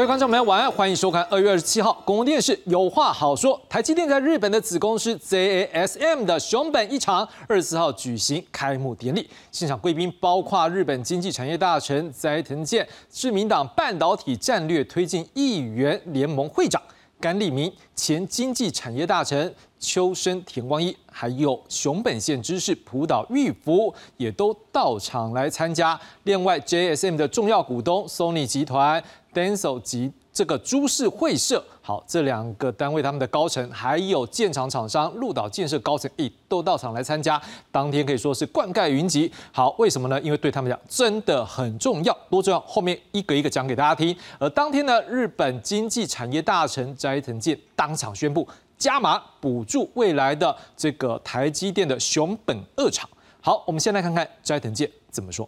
[0.00, 3.60] 各位观众朋友，晚安，欢迎收看二月二十七号公共电视有话好说。
[3.68, 16.80] 台积电在日本的子公司 JASM 的熊本一厂，二十四号举行开幕典礼，现场贵宾包括日本经济产业大臣斋藤健、自民党半导体战略推进议员联盟会长
[17.20, 19.54] 甘利明、前经济产业大臣。
[19.82, 25.98] 秋生田光一，还有熊本县知事浦岛裕福也都到场来参加。
[26.24, 29.02] 另外，JSM 的重要股东 Sony 集团、
[29.32, 37.40] Denso 及这个株式会社，好，这两个单位他们的高层，还有建厂厂商鹿岛建设高层，亦都到场来参加。
[37.70, 39.30] 当天可以说是灌溉云集。
[39.52, 40.20] 好，为什么呢？
[40.20, 42.60] 因为对他们讲真的很重要，多重要？
[42.60, 44.16] 后面一个一个讲给大家听。
[44.38, 48.46] 而当天呢，日本经济产业大臣斋藤健当场宣布。
[48.78, 53.06] 加码补助未来的这个台积电的熊本二厂。
[53.42, 55.46] 好，我们先来看看斋藤健怎么说。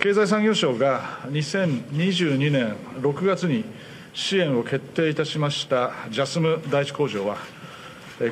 [0.00, 3.66] 経済産業省が2022年6月に
[4.14, 7.36] 支援を決定いたしましたジャスム第一工場は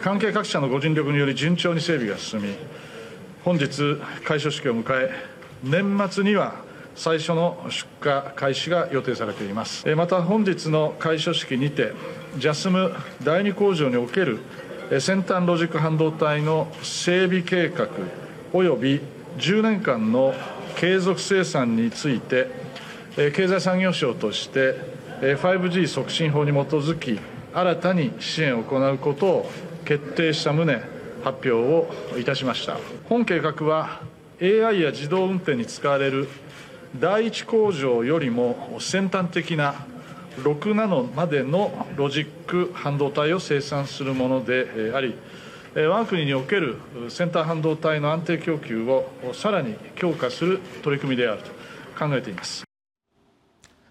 [0.03, 2.55] 関係各社のご尽力により順調に整備が進み
[3.45, 5.11] 本日開所式を迎え
[5.63, 6.55] 年末には
[6.95, 9.87] 最初の出荷開始が予定されています。
[9.95, 11.93] また本日の開所式にて
[12.39, 14.41] ジャスム第2工場における
[15.01, 17.89] 先端ロジック半導体の整備計画
[18.53, 19.01] 及び
[19.39, 20.35] 10年間の
[20.79, 22.49] 継続生産について
[23.17, 24.77] 経済産業省として
[25.21, 27.19] 5G 促進法に基づき
[27.53, 29.51] 新たに支援を行うことを
[29.85, 30.81] 決定した旨
[31.25, 32.77] 発表をいたしました。
[33.09, 34.03] 本計画は
[34.41, 36.29] AI や自動運転に使われる
[37.01, 39.75] 第一工場よりも先端的な
[40.43, 45.17] 6ナノまでのロジック半導体を生産するものであり
[45.76, 46.78] 我が国における
[47.10, 51.50] 先端半導体の安定供給をさらに強化する取り組みであると
[51.98, 52.64] 考えています。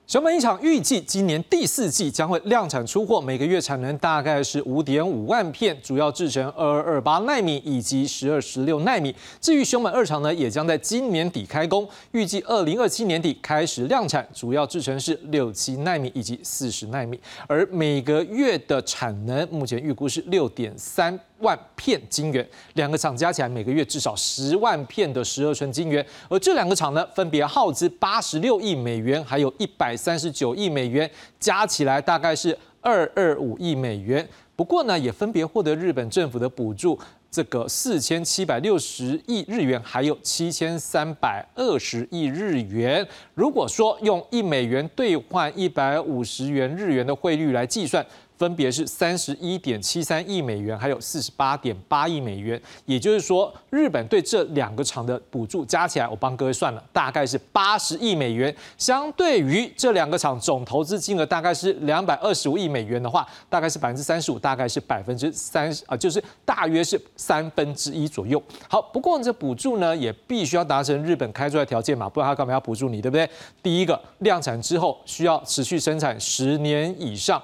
[0.09, 9.15] 熊本一厂预计今年第四季将会量产出货，每个月产能大概是五点五万片，主要制成二二二八纳米以及十二十六纳米。
[9.41, 21.19] 至于熊本二厂呢，也将在今年底开工，预计二零二七年底开始量产，主要制成是六七纳米以及四十纳米，而每个月的产能目前预估是六点三。
[21.40, 31.10] 万片晶圆，两个厂加起来每个月至少十万片的十二寸晶圆，而这两个厂呢，分别耗资八十六亿美元，还有一百三十九亿美元，
[31.40, 34.28] 加起来大概是二二五亿美元。
[34.56, 36.98] 不过呢，也分别获得日本政府的补助，
[37.30, 43.08] 这个四千七百六十亿日元，还有七千三百二十亿日元。
[43.36, 48.04] 如果说用一美元兑换一百五十元日元的汇率来计算。
[48.38, 52.62] 分别是三十一点七三亿美元，还有四十八点八亿美元。
[52.86, 58.56] 也就是说，日本对这两个厂的补助加起来，我帮各位算了，大概是八十亿美元。
[58.78, 68.42] 相对于这两个厂总投资金额大概是两百二十五亿美元的话，大概是百分之三十五，大概是百分之三十啊，就是大约是三分之一左右。
[68.70, 73.28] 好，不过这补助呢，也必须要达成日本开出来条件嘛，不然他干嘛要补助你，对不对？
[73.64, 77.42] 第一个，量产之后需要持续生产十年以上。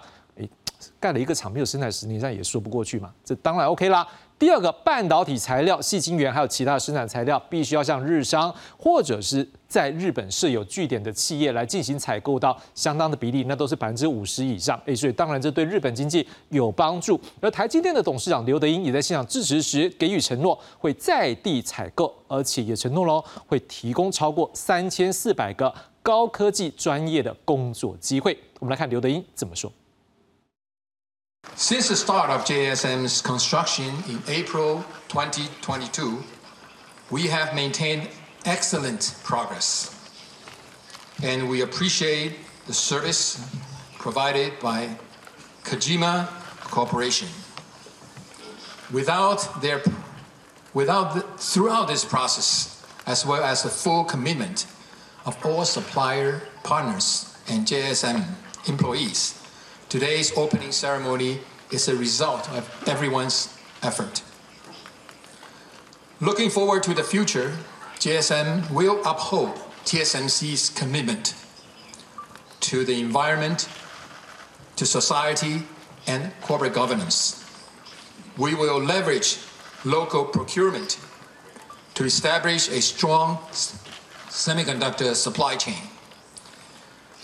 [1.03, 3.11] 盖了一个厂没有生产十年，这样也说不过去嘛。
[3.25, 4.07] 这当然 OK 啦。
[4.39, 14.81] 第二个，半导体材料、细晶圆还有其他生产材料，必须要向日商或者是在日本设有据点的企业来进行采购到相当的比例，那都是百分之五十以上。
[14.85, 17.19] 哎，所以当然这对日本经济有帮助。
[17.41, 28.37] 而台积电的董事长刘德英也在现场致辞时给予承诺，会在地采购，而且也承诺喽，会提供超过三千四百个高科技专业的工作机会。
[28.59, 29.71] 我们来看刘德英怎么说。
[31.55, 36.23] Since the start of JSM's construction in April 2022,
[37.11, 38.09] we have maintained
[38.43, 39.95] excellent progress,
[41.21, 43.39] and we appreciate the service
[43.99, 44.89] provided by
[45.63, 46.27] Kajima
[46.71, 47.27] Corporation.
[48.91, 49.83] Without their,
[50.73, 54.65] without the, throughout this process, as well as the full commitment
[55.25, 58.25] of all supplier partners and JSM
[58.67, 59.42] employees,
[59.93, 64.23] Today's opening ceremony is a result of everyone's effort.
[66.19, 67.55] Looking forward to the future,
[67.99, 69.53] JSM will uphold
[69.85, 71.35] TSMC's commitment
[72.61, 73.69] to the environment,
[74.77, 75.61] to society,
[76.07, 77.45] and corporate governance.
[78.35, 79.37] We will leverage
[79.85, 80.97] local procurement
[81.93, 83.37] to establish a strong
[84.31, 85.83] semiconductor supply chain.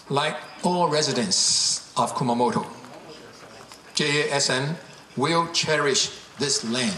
[0.07, 2.65] Like all residents of Kumamoto.
[3.95, 4.75] JASM
[5.17, 6.97] will cherish this land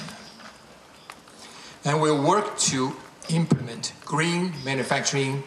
[1.83, 2.93] and will work to
[3.29, 5.43] implement green manufacturing,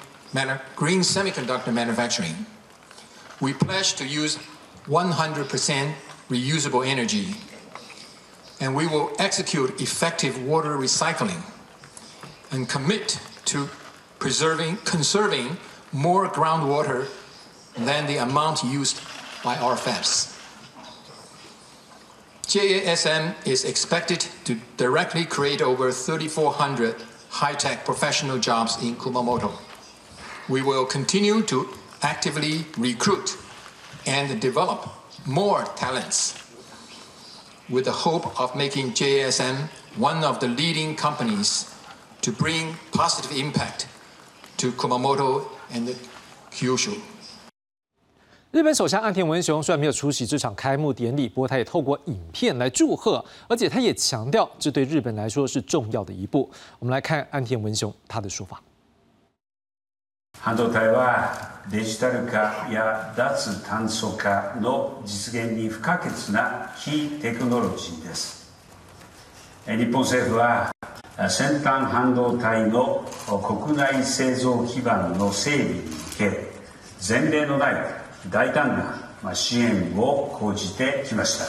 [0.74, 2.46] green semiconductor manufacturing
[3.40, 4.38] We pledge to use
[4.86, 5.94] 100%
[6.30, 7.34] reusable energy,
[8.60, 11.42] and we will execute effective water recycling
[12.50, 13.68] and commit to
[14.18, 15.58] preserving, conserving
[15.92, 17.08] more groundwater
[17.76, 19.00] than the amount used
[19.42, 19.76] by our.
[22.46, 26.96] JASM is expected to directly create over 3,400
[27.30, 29.52] high-tech professional jobs in Kumamoto.
[30.48, 31.68] We will continue to
[32.02, 33.36] actively recruit
[34.06, 34.88] and develop
[35.26, 36.40] more talents
[37.68, 41.74] with the hope of making JASM one of the leading companies
[42.20, 43.88] to bring positive impact
[44.58, 45.88] to Kumamoto and
[46.50, 47.00] Kyushu.
[48.53, 56.49] 日本首相岸田文雄虽然没有出席这场开幕典礼，不过他也透过影片来祝贺，而且他也强调这对日本来说是重要的一步。
[56.79, 58.61] 我们来看岸田文雄他的说法。
[60.41, 61.35] 半導体は
[61.69, 68.49] デジタル化や脱炭素化の実現に不可欠な非テクノロジーです
[69.65, 70.71] 日本政府は
[71.29, 76.49] 先端半導体の国内製造基盤の整備に向け
[77.05, 77.75] 前例のない
[78.30, 78.76] 大胆
[79.22, 81.44] な支援を講じてきました。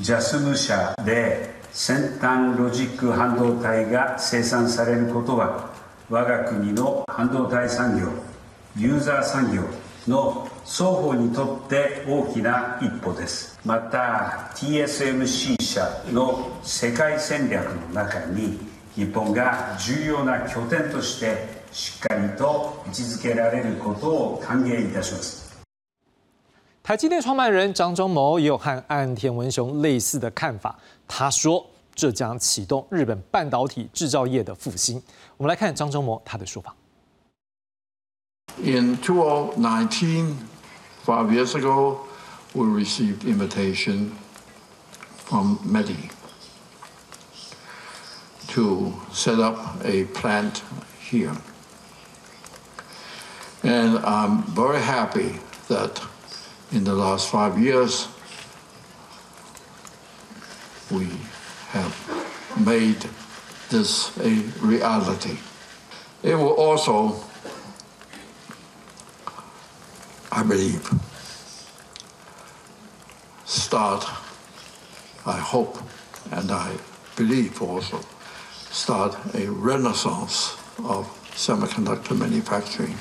[0.00, 5.70] JASM 社で先端ロジック半導体が生産されることは
[6.08, 8.08] 我が国の半導体産業
[8.76, 9.62] ユーザー産業
[10.08, 13.58] の双方にとって大きな一歩です。
[13.64, 18.58] また TSMC 社の世界戦略の中に
[18.94, 25.41] 日本が重要な拠点としてしっかりと位置づけられることを歓迎いたします。
[26.82, 30.76] 台积电创办人张忠谋也有和岸田文雄类似的看法。
[31.06, 31.64] 他说，
[31.94, 35.00] 这将启动日本半导体制造业的复兴。
[35.36, 36.74] 我们来看张忠谋他的说法。
[38.64, 40.34] In 2019,
[41.06, 41.98] five years ago,
[42.52, 44.10] we received invitation
[45.24, 46.10] from MEDI
[48.48, 50.62] to set up a plant
[51.00, 51.36] here.
[53.62, 55.38] And I'm very happy
[55.68, 56.02] that
[56.72, 58.08] in the last five years,
[60.90, 61.06] we
[61.68, 61.94] have
[62.64, 63.04] made
[63.68, 64.30] this a
[64.64, 65.38] reality.
[66.22, 67.22] It will also,
[70.30, 70.90] I believe,
[73.44, 74.04] start,
[75.26, 75.78] I hope,
[76.30, 76.76] and I
[77.16, 78.00] believe also,
[78.70, 82.96] start a renaissance of semiconductor manufacturing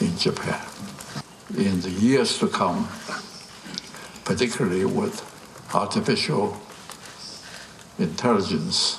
[0.00, 0.60] in Japan
[1.56, 2.88] in the years to come,
[4.24, 5.22] particularly with
[5.74, 6.56] artificial
[7.98, 8.98] intelligence,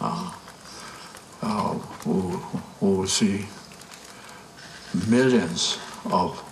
[0.00, 0.32] uh,
[1.42, 2.38] uh, we
[2.80, 3.46] will see
[5.08, 6.42] millions of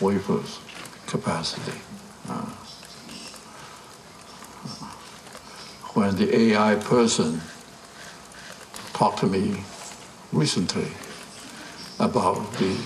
[0.00, 0.58] wafers
[1.06, 1.78] capacity.
[2.28, 2.44] Uh,
[5.94, 7.40] when the AI person
[8.92, 9.62] talked to me
[10.32, 10.88] recently
[11.98, 12.76] about the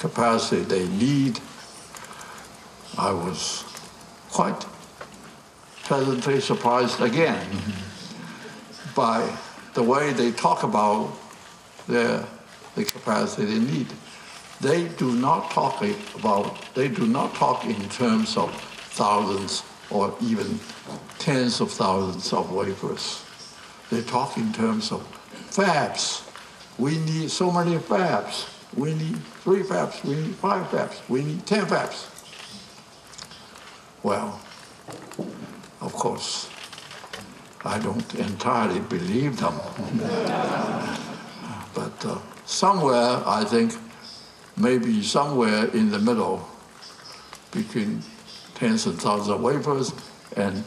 [0.00, 1.38] capacity they need,
[2.98, 3.64] I was
[4.30, 4.66] quite
[5.84, 8.94] pleasantly surprised again mm-hmm.
[8.94, 9.30] by
[9.74, 11.12] the way they talk about
[11.86, 12.24] their,
[12.74, 13.86] the capacity they need.
[14.60, 15.82] They do not talk
[16.14, 18.54] about, they do not talk in terms of
[18.92, 20.58] thousands or even
[21.18, 23.24] tens of thousands of wafers.
[23.90, 25.00] They talk in terms of
[25.50, 26.26] fabs.
[26.78, 28.46] We need so many fabs.
[28.76, 30.04] We need three fabs.
[30.04, 31.00] We need five fabs.
[31.08, 32.06] We need ten fabs.
[34.02, 34.40] Well,
[35.80, 36.48] of course,
[37.64, 39.54] I don't entirely believe them.
[41.74, 43.74] but uh, somewhere, I think,
[44.56, 46.48] maybe somewhere in the middle
[47.50, 48.02] between
[48.54, 49.92] tens of thousands of wafers
[50.36, 50.64] and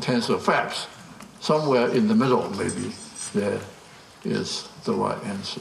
[0.00, 0.86] tens of fabs,
[1.40, 2.94] somewhere in the middle, maybe,
[3.32, 3.60] there
[4.24, 5.60] is the right answer.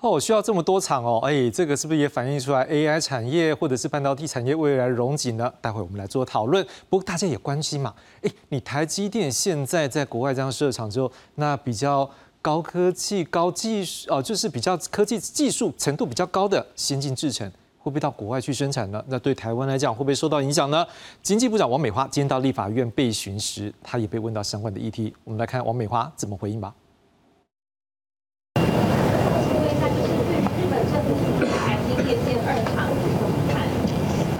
[0.00, 5.52] 哦，需要这么多厂哦，哎，这个是不是也反映出来 AI 产业或者是半导体产业未来融景呢？
[5.60, 6.66] 待会我们来做讨论。
[6.88, 17.46] 不过大家也关心嘛，哎，你台积电现在在国外这样设厂之后，那比较高科技、高技术哦，就是比较科技技术程度比较高的先进制程，
[17.78, 19.04] 会不会到国外去生产呢？
[19.08, 20.86] 那对台湾来讲，会不会受到影响呢？
[21.22, 25.14] 经济部长王美花今天到立法院被询时，他也被问到相关的议题。
[25.24, 26.74] 我们来看王美花怎么回应吧。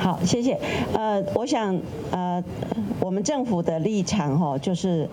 [0.03, 0.59] 好，谢谢。
[0.93, 1.79] 呃，我想，
[2.11, 2.43] 呃，
[3.01, 5.09] 我们政府的立场哈，就是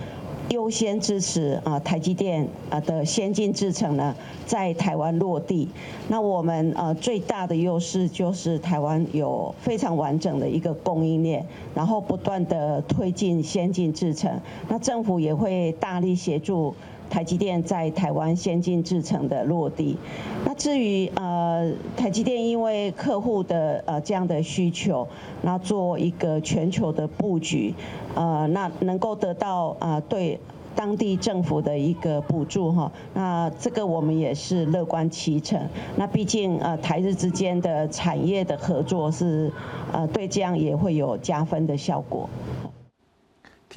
[0.50, 4.14] 优先支持啊台积电啊的先进制程呢
[4.46, 5.68] 在台湾落地。
[6.10, 14.32] 那我们呃最大的优势就是台湾有非常完整的一个供应链，然后不断的推进先进制程。
[14.68, 16.76] 那政府也会大力协助。
[17.10, 19.98] 台积电在台湾先进制程的落地，
[20.46, 25.08] 那至于呃台积电因为客户的呃这样的需求，
[25.42, 27.74] 那做一个全球的布局，
[28.16, 30.40] 呃那能够得到啊对
[30.76, 35.60] 当地政府的一个补助哈，那这个我们也是乐观其成。
[35.96, 39.52] 那毕竟呃台日之间的产业的合作是
[39.92, 42.30] 呃对这样也会有加分的效果。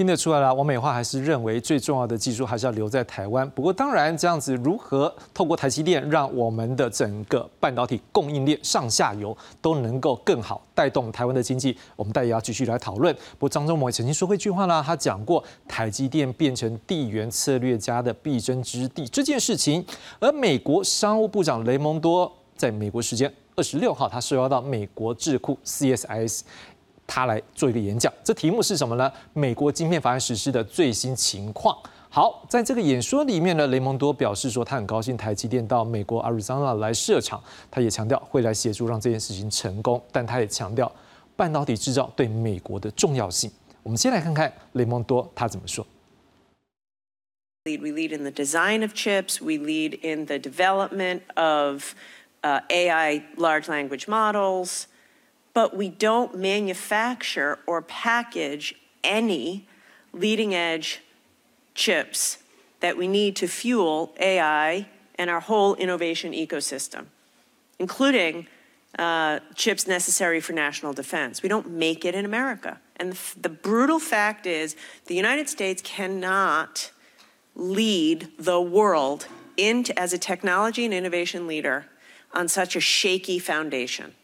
[0.01, 3.47] 听得出来了，王美花还是认为最重要的技术还是要留在台湾。
[3.51, 13.15] 不过，当然这样子如何透过台积电，让我们的整个半导体供应链上下游都能够更好带动台湾的经济，我们大家也要继续来讨论。
[13.39, 19.85] 不过，张忠谋也曾经说过一句话啦，他讲过台积电变成地缘策略家的必争之地这件事情。
[20.19, 26.41] 而美国商务部长雷蒙多在美国时间二十六号，他受邀到美国智库 CSIS。
[27.11, 29.11] 他来做一个演讲，这题目是什么呢？
[29.33, 31.77] 美国晶片法案实施的最新情况。
[32.09, 40.01] 好，在这个演说里面呢，雷蒙多表示说，他很高兴台积电到美国 Arizona 来设厂，他也强调会来协助让这件事情成功。
[40.13, 40.91] 但他也强调
[41.35, 43.51] 半导体制造对美国的重要性。
[43.83, 45.85] 我们先来看看雷蒙多他怎么说。
[47.65, 49.41] Lead, we lead in the design of chips.
[49.41, 51.95] We lead in the development of
[52.43, 54.87] AI large language models.
[55.55, 59.67] But we don't manufacture or package any
[60.13, 61.01] leading edge
[61.75, 62.39] chips
[62.81, 67.07] that we need to fuel AI and our whole innovation ecosystem,
[67.79, 68.47] including
[68.99, 71.43] uh, chips necessary for national defense.
[71.43, 72.81] We don't make it in America.
[72.97, 74.77] And the brutal fact is,
[75.07, 76.91] the United States cannot
[77.55, 79.27] lead the world
[79.57, 81.87] into, as a technology and innovation leader
[82.33, 84.15] on such a shaky foundation.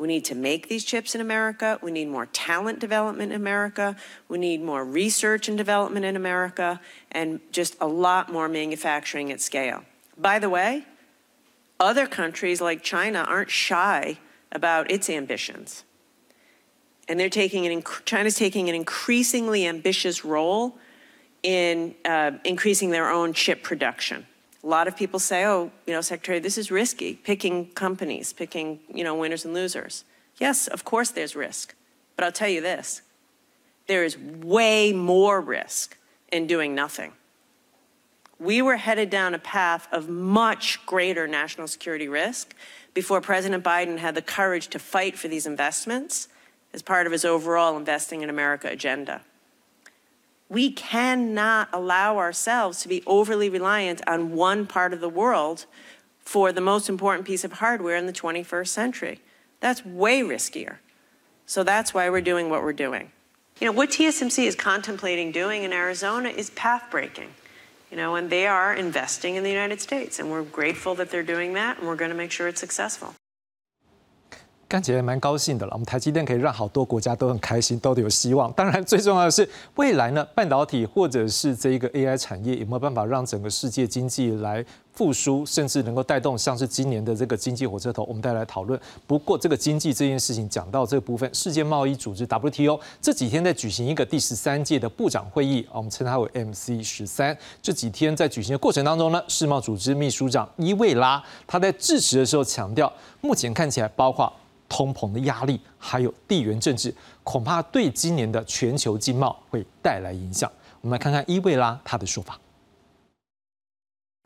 [0.00, 1.78] We need to make these chips in America.
[1.82, 3.96] We need more talent development in America.
[4.28, 6.80] We need more research and development in America,
[7.12, 9.84] and just a lot more manufacturing at scale.
[10.16, 10.86] By the way,
[11.78, 14.16] other countries like China aren't shy
[14.50, 15.84] about its ambitions.
[17.06, 20.78] And they're taking an, China's taking an increasingly ambitious role
[21.42, 24.26] in uh, increasing their own chip production.
[24.62, 28.80] A lot of people say, oh, you know, Secretary, this is risky, picking companies, picking,
[28.92, 30.04] you know, winners and losers.
[30.38, 31.74] Yes, of course there's risk.
[32.16, 33.02] But I'll tell you this
[33.86, 35.96] there is way more risk
[36.30, 37.12] in doing nothing.
[38.38, 42.54] We were headed down a path of much greater national security risk
[42.94, 46.28] before President Biden had the courage to fight for these investments
[46.72, 49.22] as part of his overall Investing in America agenda
[50.50, 55.64] we cannot allow ourselves to be overly reliant on one part of the world
[56.18, 59.20] for the most important piece of hardware in the 21st century.
[59.60, 60.78] That's way riskier.
[61.46, 63.12] So that's why we're doing what we're doing.
[63.60, 67.30] You know, what TSMC is contemplating doing in Arizona is path breaking.
[67.90, 71.24] You know, and they are investing in the United States, and we're grateful that they're
[71.24, 73.14] doing that, and we're going to make sure it's successful.
[74.70, 78.52] 看起来蛮高兴的了，我们台积电可以让好多国家都很开心，都得有希望。
[78.52, 88.78] 当然，最重要的是未来呢，半导体或者是这一个 AI 产业有没有办法让整个世界经济来复苏，甚至能够带动像是今年的这个经济火车头，我们再来讨论。
[89.08, 97.36] 不过，这个经济这件事情讲到这个部分，世界贸易组织 WTO 这几天在举行一个第十三届的部长会议，我们称它为 MC 十三。
[97.60, 104.32] 这几天在举行的过程当中呢，世贸组织秘书长伊维拉他在致辞的时候强调，目前看起来包括。
[104.69, 106.93] 通膨的压力，还有地缘政治，
[107.23, 110.51] 恐怕对今年的全球经贸会带来影响。
[110.81, 112.39] 我们来看看伊贝拉他的说法。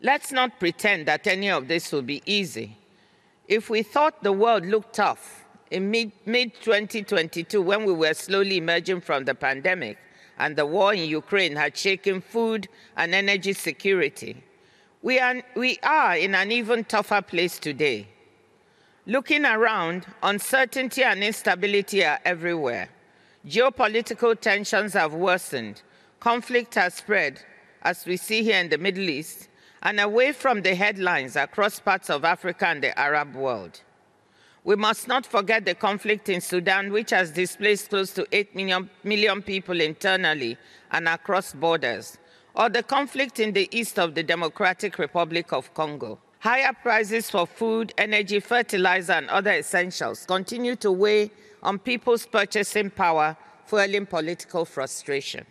[0.01, 2.71] Let's not pretend that any of this will be easy.
[3.48, 8.57] If we thought the world looked tough in mid, mid 2022 when we were slowly
[8.57, 9.98] emerging from the pandemic
[10.38, 14.38] and the war in Ukraine had shaken food and energy security,
[15.01, 18.07] we are, we are in an even tougher place today.
[19.06, 22.88] Looking around, uncertainty and instability are everywhere.
[23.46, 25.82] Geopolitical tensions have worsened.
[26.20, 27.42] Conflict has spread,
[27.82, 29.50] as we see here in the Middle East,
[29.82, 33.82] and away from the headlines across parts of Africa and the Arab world.
[34.64, 38.88] We must not forget the conflict in Sudan, which has displaced close to 8 million,
[39.02, 40.56] million people internally
[40.90, 42.16] and across borders,
[42.54, 46.18] or the conflict in the east of the Democratic Republic of Congo.
[46.44, 51.30] Higher prices for food, energy, fertilizer, and other essentials continue to weigh
[51.62, 53.34] on people's purchasing power,
[53.64, 55.46] fueling political frustration.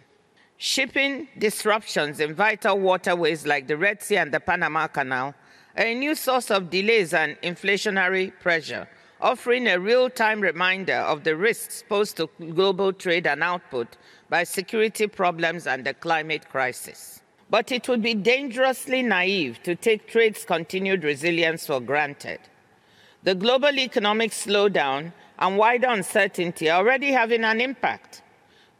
[0.57, 5.33] Shipping disruptions in vital waterways like the Red Sea and the Panama Canal
[5.75, 8.87] are a new source of delays and inflationary pressure,
[9.19, 13.97] offering a real time reminder of the risks posed to global trade and output
[14.29, 17.22] by security problems and the climate crisis.
[17.53, 22.39] But it would be dangerously naive to take trade's continued resilience for granted.
[23.21, 28.23] The global economic slowdown and wider uncertainty are already having an impact.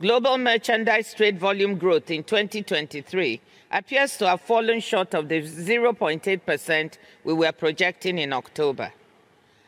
[0.02, 6.98] Global merchandise trade volume growth in 2023 appears to have fallen short of the 0.8%
[7.26, 8.92] we were projecting in October.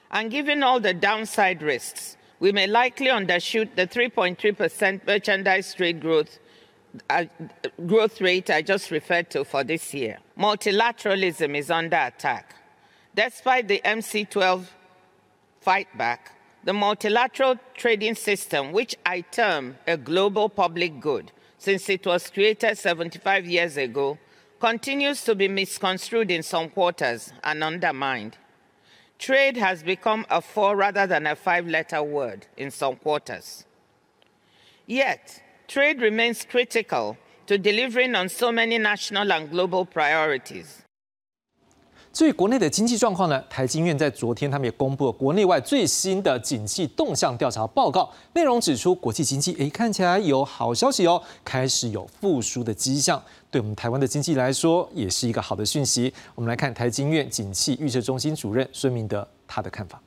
[0.10, 6.40] And given all the downside risks, we may likely undershoot the 3.3% merchandise trade growth,
[7.86, 10.20] growth rate I just referred to for this year.
[10.38, 12.56] Multilateralism is under attack.
[13.16, 14.66] Despite the MC12
[15.66, 16.20] fightback,
[16.64, 22.78] the multilateral trading system, which I term a global public good since it was created
[22.78, 24.18] 75 years ago,
[24.60, 28.38] continues to be misconstrued in some quarters and undermined.
[29.18, 33.66] Trade has become a four rather than a five letter word in some quarters.
[34.86, 37.16] Yet, trade remains critical
[37.48, 40.66] to delivering on so many national and global priorities.
[42.14, 43.44] 至于国内的经济状况呢？
[43.50, 56.14] 台经院在昨天他们也公布了国内外最新的景气动向调查报告，内容指出国际经济诶看起来有好消息哦，开始有复苏的迹象，对我们台湾的经济来说也是一个好的讯息。
[56.36, 60.02] 我们来看台经院景气预测中心主任孙明德他的看法。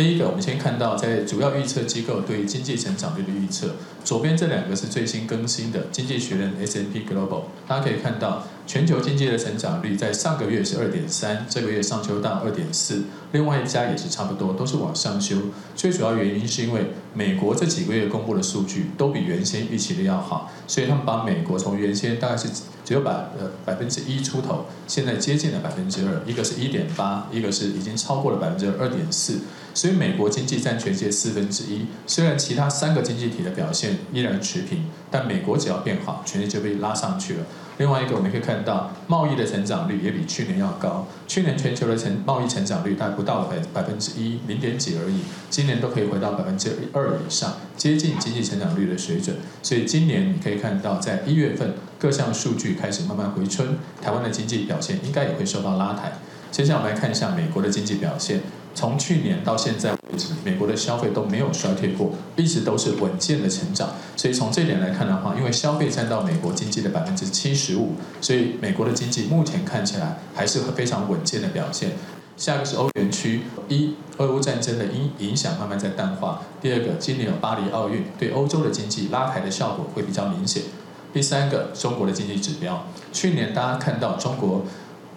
[0.00, 15.36] 第一个，我们先看到在主要预测机构对经济成长率的预测，左边这两个是最新更新的经济学人 S&P Global，大家可以看到全球经济的成长率在上个月是二点三，这个月上修到二点四，另外一家也是差不多，都是往上修。
[15.76, 22.48] 最主要原因是因为美国这几个月公布的数据都比原先预期的要好，所以他们把美国从原先大概是
[22.86, 29.40] 只有百呃百分之一出头，现在接近了百分之二，一个是一点八，一个是已经超过了百分之二点四。
[29.74, 37.46] 所以美国经济占全世界四分之一，虽然其他三个经济体的表现依然持平，但美国只要变好，全世界就被拉上去了。
[37.78, 49.36] 另外一个，我们可以看到贸易的成长率也比去年要高，去年全球的成贸易成长率大概不到百百分之一，零点几而已，今年都可以回到百分之二以上，接近经济成长率的水准。
[49.62, 56.12] 所以今年你可以看到，在一月份各项数据开始慢慢回春，台湾的经济表现应该也会受到拉抬。
[56.50, 58.40] 接下来我们来看一下美国的经济表现。
[58.72, 63.90] 从去年到现在为止，美国的消费都没有衰退过，一直都是稳健的成长。
[64.16, 71.90] 所以从这点来看的话，因为消费占到美国经济的百分之七十五，所以美国的经济目前看起来还是非常稳健的表现。
[72.36, 80.62] 下一个是欧元区，一，俄乌战争的影影响慢慢在淡化；第二个，今年有巴黎奥运，对欧洲的经济拉抬的效果会比较明显；
[81.12, 84.64] 第三个，中国的经济指标，去年大家看到中国。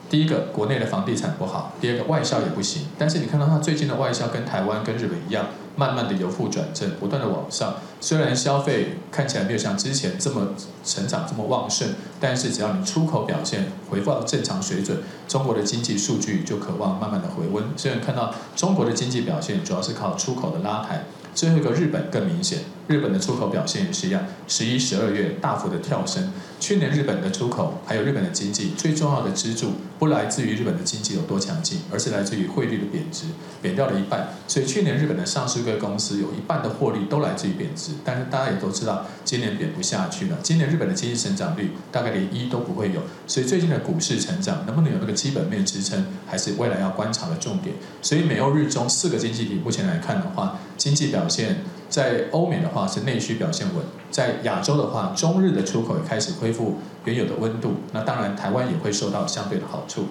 [0.10, 2.84] 第一个，国内的房地产不好；第二个，外销也不行。
[3.00, 7.76] 但是你看到它最近的外销跟台湾、跟日本一样，慢慢的由负转正，不断的往上。
[8.00, 10.50] 虽然消费看起来没有像之前这么
[10.86, 11.88] 成长这么旺盛，
[12.20, 17.64] 但是只要你出口表现回复到正常水准，中国的经济数据就渴望慢慢的回温。
[17.76, 21.06] 虽然看到中国的经济表现主要是靠出口的拉抬。
[21.34, 26.32] 最后一个日本更明显，日本的出口表现也是一样，十一、十二月大幅的跳升。
[26.64, 33.26] 去年日本的出口还有日本的经济最重要的支柱，不来自于日本的经济有多强劲，而是来自于汇率的贬值，
[33.62, 34.30] 贬掉了一半。
[34.48, 37.92] 所以去年日本的上市公司有一半的获利都来自于贬值。
[38.06, 40.38] 但是大家也都知道，今年贬不下去了。
[40.42, 43.02] 今年日本的经济成长率大概连一都不会有。
[43.28, 47.76] 所以最近的股市成长能不能有那个基本面支撑，还是未来要观察的重点。
[48.02, 51.58] 所以美欧日中四个经济体目前来看的话，经济表现
[51.90, 60.06] 在欧美的话是内需表现稳，在亚洲的话，中日的出口也开始恢复原有的温度，那当然台湾也会受到相对的好处。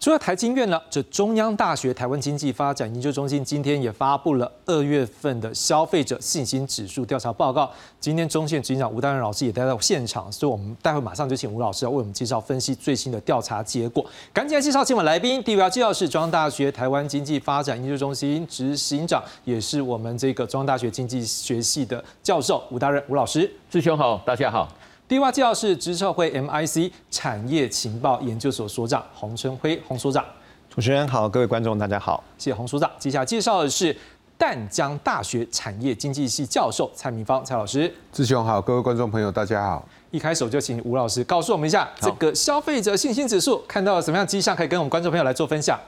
[0.00, 7.68] 除了台经院呢，这中央大学台湾经济发展研究中心今天也发布了二月份的消费者信心指数调查报告。
[7.98, 14.06] 今天中线执行长吴大任老师也待在现场，所以我们待会马上就请吴老师来为我们介绍分析最新的调查结果。
[14.32, 23.50] 赶紧来介绍今晚来宾，第一位要介绍是中央大学台湾经济发展研究中心执行长，也是我们这个中央大学经济学系的教授吴大任吴老师。
[23.68, 24.68] 志兄好，大家好。
[25.08, 30.22] 第二位介绍是知策会 MIC 产业情报研究所所长洪春辉洪所长。
[30.68, 32.90] 主持人好，各位观众大家好，谢谢洪所长。
[32.98, 33.96] 接下来介绍的是
[34.36, 37.90] 淡江大学产业经济系教授蔡明芳蔡老师。
[38.12, 39.88] 志雄好，各位观众朋友大家好。
[40.10, 45.80] 一开始就请吴老师告诉我们一下这个消费者信心指数看到了什么样迹象，可以跟我们观众朋友来做分享。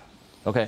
[0.45, 0.67] OK，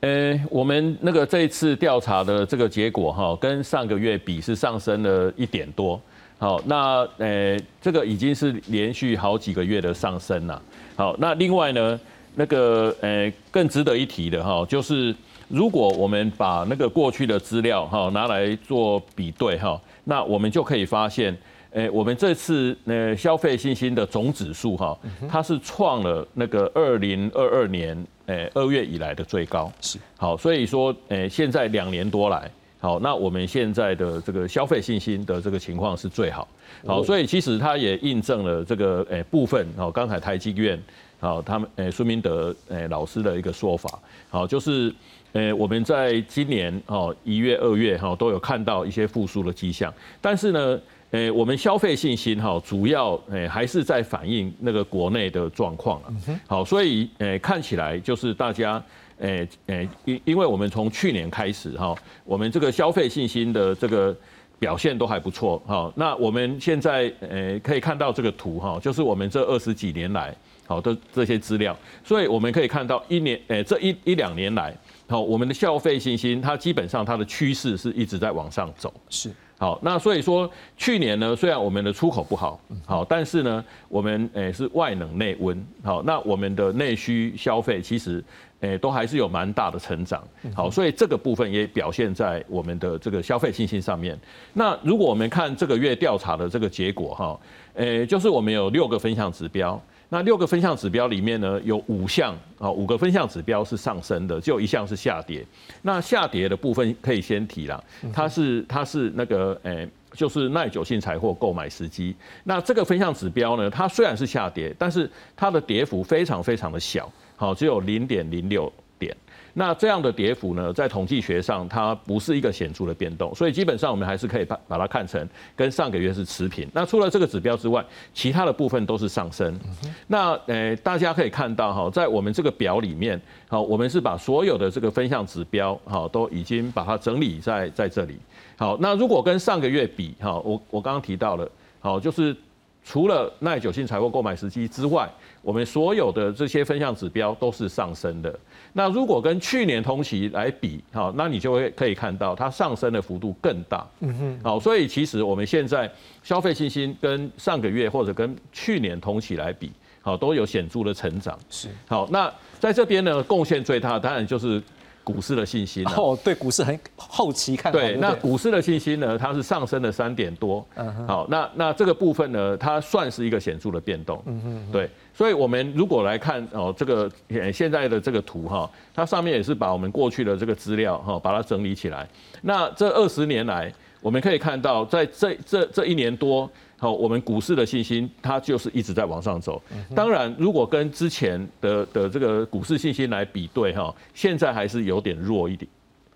[0.00, 6.00] 呃，我们那个这一次调查的这个结果哈，跟上个月比是上升了一点多。
[6.40, 10.62] 好，那呃，这个已经是连续好几个月的上升了。
[10.96, 12.00] 好，那另外呢，
[12.34, 15.14] 那个呃，更值得一提的哈，就是
[15.48, 21.36] 如果我们把那个过去的资料哈拿来做比对哈，那我们就可以发现，
[21.72, 24.98] 呃，我们这次呃消费信心的总指数哈，
[25.28, 29.70] 它是创了那个二零二二年呃二月以来的最高。
[29.82, 29.98] 是。
[30.16, 32.50] 好，所以说呃现在两年多来。
[32.80, 36.48] 好，那我们现在的这个消费信心的这个情况是最好。
[36.86, 39.66] 好，所以其实它也印证了这个诶部分。
[39.76, 40.82] 好，刚才台积院，
[41.20, 43.98] 好，他们诶孙明德诶老师的一个说法，
[44.30, 44.90] 好，就是
[45.34, 56.08] 诶我们在今年哦一月、二月哈都有看到一些复苏的迹象，但是呢，诶我们消费信心哈主要诶还是在反映那个国内的状况了。
[56.46, 58.82] 好，所以诶看起来就是大家。
[59.20, 64.16] 诶诶，因因为我们从去年开始哈，我们这个消费信心的这个
[64.58, 65.92] 表现都还不错哈。
[65.94, 70.34] 那我们现在诶可以看到这个图哈，就是我们这二十几年来
[70.66, 74.74] 好的这些资料，所以我们可以看到一年诶这一一两年来，
[75.08, 78.92] 好我们的消费信心它基本上它的趋势是一直在往上走。
[79.10, 88.24] 是好，那所以说去年呢，虽然我们的出口不好，好，但是呢，我们诶是外冷内温，好，那我们的内需消费其实。
[88.60, 90.22] 诶，都还是有蛮大的成长，
[90.54, 94.18] 好，所以这个部分也表现在我们的这个消费信心上面。
[94.52, 97.40] 那如果我们看这个月调查的这个结果哈，
[97.74, 105.42] 诶，就是我们有六个分项指标，那六个分项指标里面呢，有五项啊，五个分项指标是上升的，就一项是下跌。
[105.80, 112.14] 那下跌的部分可以先提了，它是它是那个诶，就是耐久性财货购买时机。
[112.44, 117.10] 那这个分项指标呢，它虽然是下跌，但是它的跌幅非常非常的小。
[117.40, 119.16] 好，只有零点零六点。
[119.54, 125.26] 那这样的跌幅呢，在统计学上，它不是一个显著的变动，所以基本上我们还是可以把把它看成
[125.56, 126.68] 跟上个月是持平。
[126.74, 129.58] 那除了这个指标之外，其他的部分都是上升。
[130.06, 138.18] 那呃，大家可以看到哈，在我们这个表里面，好，我们是把所有的这个分项指标，好，都已经把它整理在在这里。
[138.58, 141.50] 好，那如果跟上个月比，哈，我我刚刚提到了，
[141.80, 142.36] 好，就是
[142.84, 145.10] 除了耐久性财货购买时机之外。
[145.42, 148.38] 我们所有的这些分项指标都是上升的。
[148.74, 153.86] 那如果跟去年同期来比，好，那你就会可以看到它上升的幅度更大。
[154.00, 154.40] 嗯哼。
[154.44, 155.90] 好，所以其实我们现在
[156.22, 161.38] 消费信心跟上个月或者跟去年同期来比，好，都有显著的成长。
[161.48, 161.68] 是。
[161.88, 164.62] 好，那在这边呢，贡献最大当然就是。
[165.10, 170.64] 股市的信心哦，对，股市很后期看对，那股市的信心呢，它是上升了三点多。
[170.76, 174.22] 嗯好，那那这个部分呢，它算是一个显著的变动。
[174.26, 174.72] 嗯哼。
[174.72, 177.10] 对，所以我们如果来看哦，这个
[177.52, 182.08] 现在的这个图哈，它上面也是把我们过去的这个资料哈，把它整理起来。
[182.42, 186.50] 那这二十年来，我们可以看到，在这这这一年多。
[186.76, 189.62] 好，我们股市的信心它就是一直在往上走。
[189.94, 195.70] 当然，如果跟之前的的这个股市信心来比对哈，现在还是有点弱一点。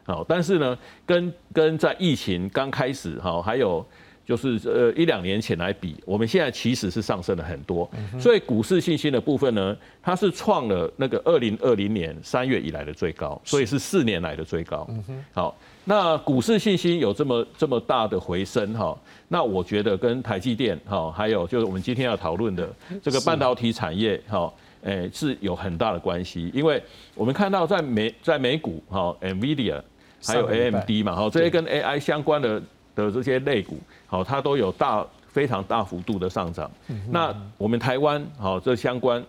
[0.05, 3.87] 好，但是呢，跟跟在疫情刚开始哈，还有
[4.25, 7.87] 就是呃一两年前来比，我们现在其实是上升了很多。
[8.18, 14.88] 所以股市信心的部分呢，它是创了那个二零二零年三月以来的最高，所以是四年来的最高。
[15.35, 15.55] 好。
[15.85, 18.97] 那股市信心有这么这么大的回升哈，
[19.29, 22.68] 那我觉得跟台积电哈，还有就是我们今天要讨论的
[23.03, 26.83] 这个半导体产业哈，诶是有很大的关系，因为
[27.14, 29.81] 我们看到在美在美股哈，NVIDIA
[30.27, 32.62] 还有 AMD 嘛，哈这些跟 AI 相关的
[32.94, 36.70] 的这些类股，好它都有大非常大幅度的上涨。
[37.11, 39.23] 那我们台湾好这相关。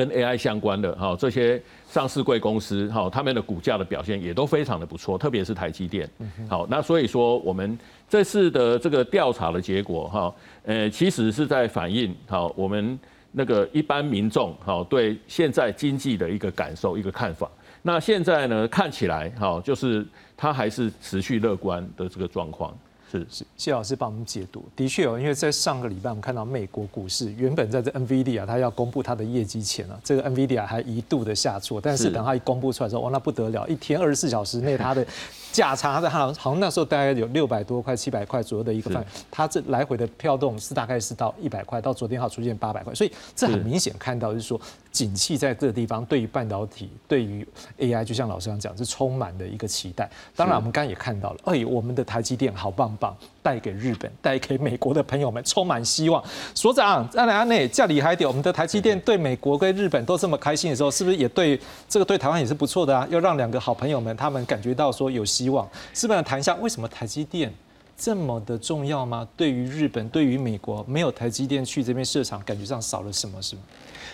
[0.00, 6.08] 跟 AI 相关的哈这些上市贵公司哈，他们的股价的表现也都非常的不错，特别是台积电。
[6.48, 10.34] 好，那所以说我们这次的这个调查的结果哈，
[10.64, 12.98] 呃，其实是在反映好我们
[13.30, 17.46] 那个一般民众好对现在经济的一个感受一个看法。
[17.82, 22.74] 那现在呢看起来哈，就是它还是持续乐观的这个状况。
[23.10, 23.26] 是。
[23.30, 35.06] 是，谢老师帮我们解读，的确哦，因为在上个礼拜我们看到美国股市原本在这 NVIDIA 它要公布它的业绩前啊，这个 NVIDIA 还一度的下挫，但是等它一公布出来之后，哇，那不得了，一天二十四小时内它的
[35.50, 44.60] 价差的好好像那时候大概有六百多块、七百块左右的一个范，它这来回的跳动是大概是到一百块，到昨天还出现八百块，所以这很明显看到就是说，
[44.92, 47.46] 景气在这个地方对于半导体、对于
[47.78, 50.08] AI，就像老师刚讲，是充满的一个期待。
[50.36, 52.90] 当然我们刚刚也看到了，哎，我们的台积电好棒。
[53.00, 56.22] 棒带给日本、带给美国的朋友们充满希望。
[56.54, 61.58] 所长，安来安内，叫里海点，我们的台积电对美国跟日本都这么开心的时候，是不是也对
[61.88, 63.06] 这个对台湾也是不错的啊？
[63.08, 67.50] 要让两个好朋友们他们感觉到说有希望，是不是谈一下为什么台积电
[67.96, 69.26] 这么的重要吗？
[69.38, 73.62] 对于日本，对于美国，没有台积电去这边设厂，感觉上少了什么，是吗？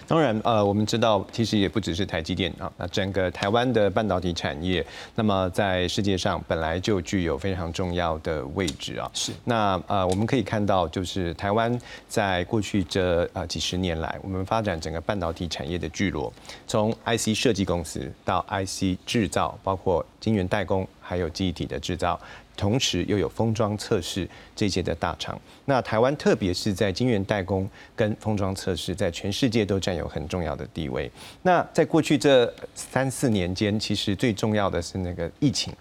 [0.07, 9.11] 当然，呃，我们知道，其实也不只是台积电啊，那整个台湾的半导体产业，那么在世界上本来就具有非常重要的位置啊。
[9.15, 9.33] 是。
[9.45, 11.79] 那呃，我们可以看到，就是台湾
[12.09, 16.33] 在过去这呃几十年来，我们发展整个半导体产业的聚落，
[16.67, 22.19] 从 IC 设计公司到 IC 制造，包括晶圆代工，还有记忆体的制造。
[22.57, 31.11] 同时又有封装测试这些的大厂，那台湾特别是在晶圆代工跟封装测试，在全世界都占有很重要的地位。
[31.43, 35.73] 那在过去这三四年间，其实最重要的是那个疫情。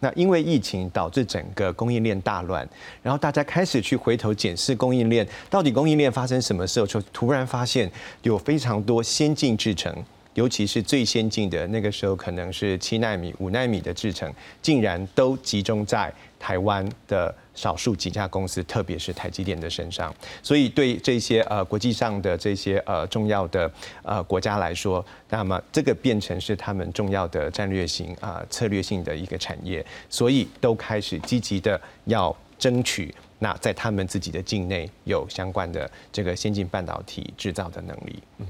[0.00, 2.68] 那因为疫情导致整个供应链大乱，
[3.04, 7.88] 然后大家开始去回头检视供应链，到底供应链发生什么事候，就突然发现
[8.22, 9.94] 有非常多先进制程。
[10.34, 20.14] 尤其是最先进的那个时候，可能是七纳米、五纳米的制程，竟然都集中在台湾的少数几家公司，特别是台积电的身上。
[20.42, 23.70] 所以对这些呃国际上的这些呃重要的
[24.02, 38.22] 呃国家来说，那么这个变成是他们重要的战略性啊策略性的一个产业，所以都开始积极的要争取，那在他们自己的境内有相关的这个先进半导体制造的能力。
[38.38, 38.46] 嗯。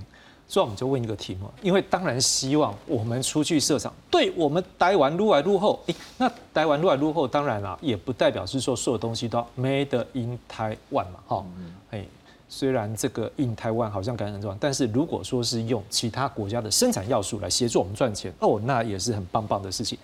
[0.53, 11.47] 所以我们就问一个题目，因为当然希望我们出去设厂，对我们待完撸来撸后，诶，那待完撸来撸后，当然啦，也不代表是说所有东西都要 made in Taiwan 嘛，哈，
[11.91, 12.05] 哎，
[12.51, 19.99] 虽然这个 in Taiwan 好像感觉很重要，但是如果说是用其他国家的生产要素来协助我们赚钱，哦，那也是很棒棒的事情。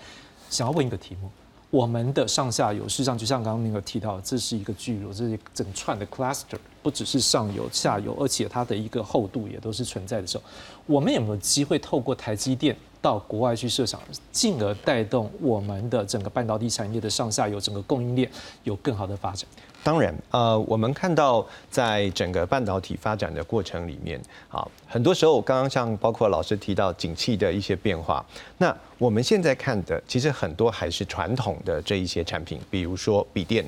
[0.48, 1.30] 想要问一个题目。
[1.70, 6.56] 我们的上下游，事实上就像刚刚那个提到，这是一个聚落，这是整串的 cluster，
[6.88, 10.44] 不只是上游、下游，而且它的一个厚度也都是存在的时候，
[10.86, 14.00] 我们有没有机会透过台积电到国外去设厂，
[14.32, 18.30] 进而带动我们的整个半导体产业的上下游整个供应链
[18.64, 19.46] 有更好的发展？
[19.84, 28.24] 当然，呃，我们看到在整个半导体发展的过程里面，啊，很多时候刚刚像包括老师提到景气的一些变化，
[28.56, 33.62] 那我们现在看的其实很多还是传统的这一些产品，比如说笔电。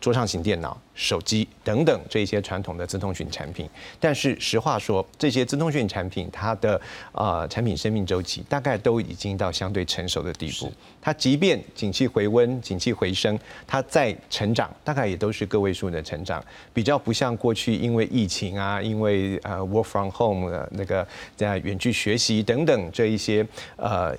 [0.00, 3.68] 桌上型电脑、手机等等这些传统的资通讯产品，
[4.00, 6.80] 但是实话说，这些资通讯产品它的
[7.12, 10.72] 呃产品生命周期大概都已经到相对成熟的地步。
[11.02, 24.16] 它即便景气回温、景气回升，它在成长，大概也都是个位数的成长，比较不像过去因为疫情啊，因为呃 work from home 的那个在远距学习等等这一些呃。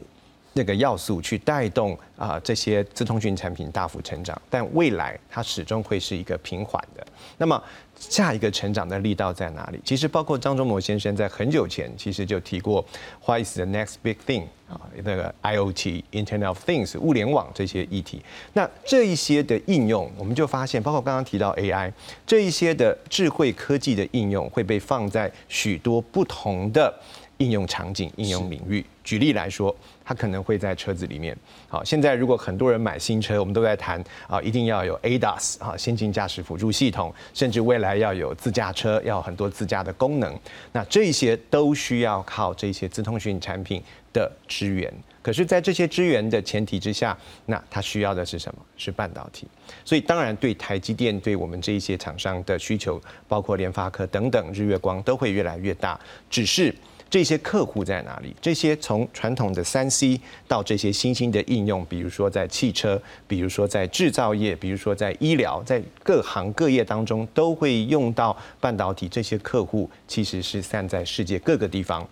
[0.53, 7.05] 那个要素去带动啊这些自通讯产品大幅成长，但未来它始终会是一个平缓的。
[7.37, 7.61] 那么
[7.97, 9.79] 下一个成长的力道在哪里？
[9.85, 12.83] 其实包括张忠谋先生在很久前其实就提过
[13.25, 14.43] ，What is the next big thing？
[14.67, 18.21] 啊，那个 IOT Internet of Things 物联网这些议题。
[18.53, 21.91] 那这一些的应用，我们就发现，包括刚刚提到 AI
[22.25, 26.93] 这一些的智慧科技的应用，会被放在许多不同的
[27.37, 28.85] 应用场景、应用领域。
[29.03, 29.73] 举例来说。
[30.11, 31.33] 它可能会在车子里面。
[31.69, 40.37] 好，现在如果很多人买新车，我们都在谈啊，一定要有 ADAS 啊，先进驾驶辅助系统，甚至未来要有自驾车，要很多自驾的功能。
[40.73, 44.93] 那这些都需要靠这些自通讯产品的支援。
[45.21, 48.61] 可是，在这些支援的前提之下，那它需要的是什么？
[48.75, 49.47] 是半导体。
[49.85, 55.97] 所以，当然对台积电对我们这一些厂商的需求，包括联发科等等，日月光都会越来越大。
[56.29, 56.75] 只是。
[57.11, 58.33] 这些客户在哪里？
[58.41, 69.09] 这些从传统的三 C 到这些新兴的应用，比如说在汽车，比如说在制造业，比如说在医疗，在各行各业当中都会用到半导体。
[69.09, 72.07] 这些客户其实是散在世界各个地方。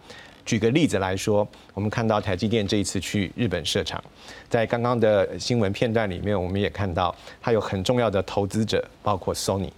[0.45, 4.03] 举个例子来说，我们看到台积电这一次去日本设厂，
[4.49, 9.69] 在刚刚的新闻片段里面，我们也看到它有很重要的投资者，包括 Sony，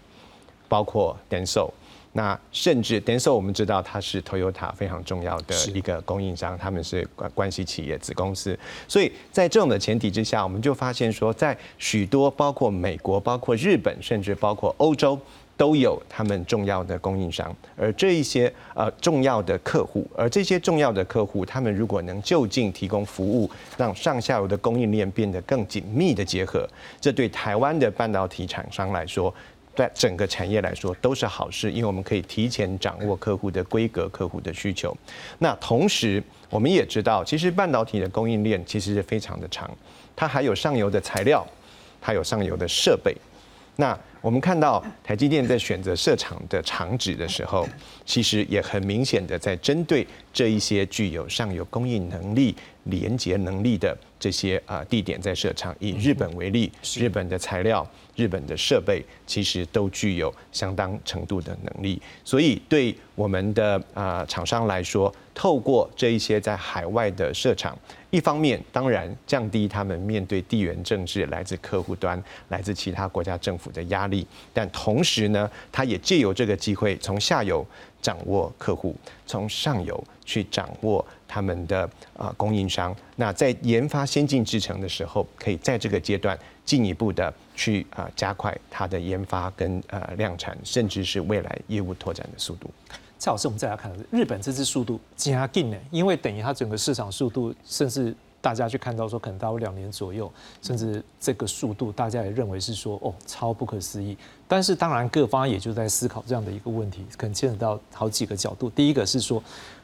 [0.68, 1.70] 包括 Denso。
[2.14, 15.18] 那甚至 Denso 我们知道它是 Toyota 非常重要的一个供应商，他们是关关系企业子公司，所以在这种的前提之下，我们就发现说，在许多包括美国、包括日本，甚至包括欧洲，
[15.56, 26.68] 都有他们重要的供应商，而这一些呃重要的客户，而这些重要的客户，他们如果能就近提供服务，让上下游的供应链变得更紧密的结合，
[27.00, 29.34] 这对台湾的半导体厂商来说。
[29.82, 34.96] 在整个产业来说都是好事，因为我们可以提前掌握客户的规格、客户的需求。
[35.40, 39.76] 那同时，我们也知道，其实半导体的供应链其实是非常的长，
[40.16, 41.44] 它还有上游的材料，
[42.00, 43.16] 它有上游的设备。
[43.78, 47.68] 那我们看到台积电在选择设厂的厂址的时候，
[48.06, 55.76] 其实也很明显的在针对这一些具有上游供应能力、连接能力的这些啊地点在设厂。
[55.80, 67.78] 以日本为例，日本的材料、日本的设备其实都具有相当程度的能力，所以对我们的啊厂商来说，透过这一些在海外的设厂。
[68.10, 77.66] 一方面，当然降低他们面对地缘政治来自客户端、来自其他国家政府的压力，但同时呢，他也借由这个机会，从下游
[78.02, 78.94] 掌握客户，
[79.26, 82.94] 从上游去掌握他们的啊供应商。
[83.16, 92.70] 那在研发先进制程的时候，可以在这个阶段进一步的去啊加快它的研发跟呃量产，甚至是未来业务拓展的速度。
[93.18, 100.32] 蔡老师，我们再来看日本这支速度加劲呢，因为等于它整个市场速度，甚至大家去看到说可能到两年左右，
[100.64, 104.18] 甚至这个速度大家也认为是说哦超不可思议。
[104.48, 108.70] 但是当然各方也就在思考这样的一个问题，可能牵扯到好几个角度。
[108.72, 109.42] 第一个是说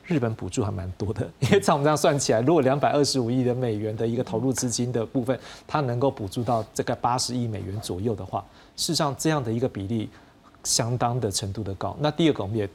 [0.07, 8.43] 日本补助还蛮多的， 因为照我们这样算起来，如果两百二十五亿的美元的一个投入资金的部分，它能够补助到这个八十亿美元左右的话，
[8.75, 10.09] 事实上这样的一个比例
[10.63, 11.95] 相当的程度的高。
[11.99, 12.67] 那第二个我们也。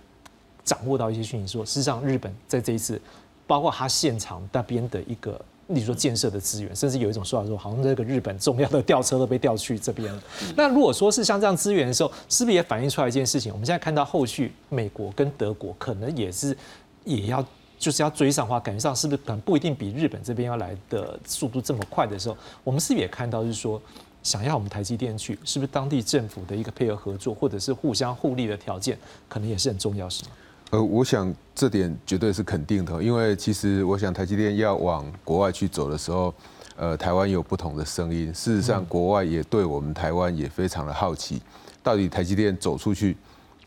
[0.64, 3.00] 掌握到一些讯息，说事实上日本在这一次，
[3.48, 5.32] 包括它现场那边的一个，
[5.66, 10.22] 例如说建设的资源，甚至有一种说法说，好像这个日本重要的吊车都被调去这边了。
[10.54, 13.50] 那如果说是像这样资源的时候，是不是也反映出来一件事情？
[13.52, 16.56] 我们现在看到后续美国跟德国可能也是
[17.04, 17.44] 也要
[17.78, 23.80] 就是要追上话，感觉上是不是可能不一定比日本这边要来的速度这么快的时候，我们是不是也看到是说，
[24.22, 28.96] 想要我们台积电去，是不是当地政府的一个配合合作，或者是互相互利的条件，
[29.28, 30.30] 可能也是很重要，是吗？
[30.70, 36.32] 呃，我想这点绝对是肯定的，因为其实我想台积电要往国外去走的时候，
[36.76, 38.32] 呃，台湾有不同的声音。
[38.32, 41.42] 事实上，国外也对我们台湾也非常的好奇，
[41.82, 43.16] 到底台积电走出去，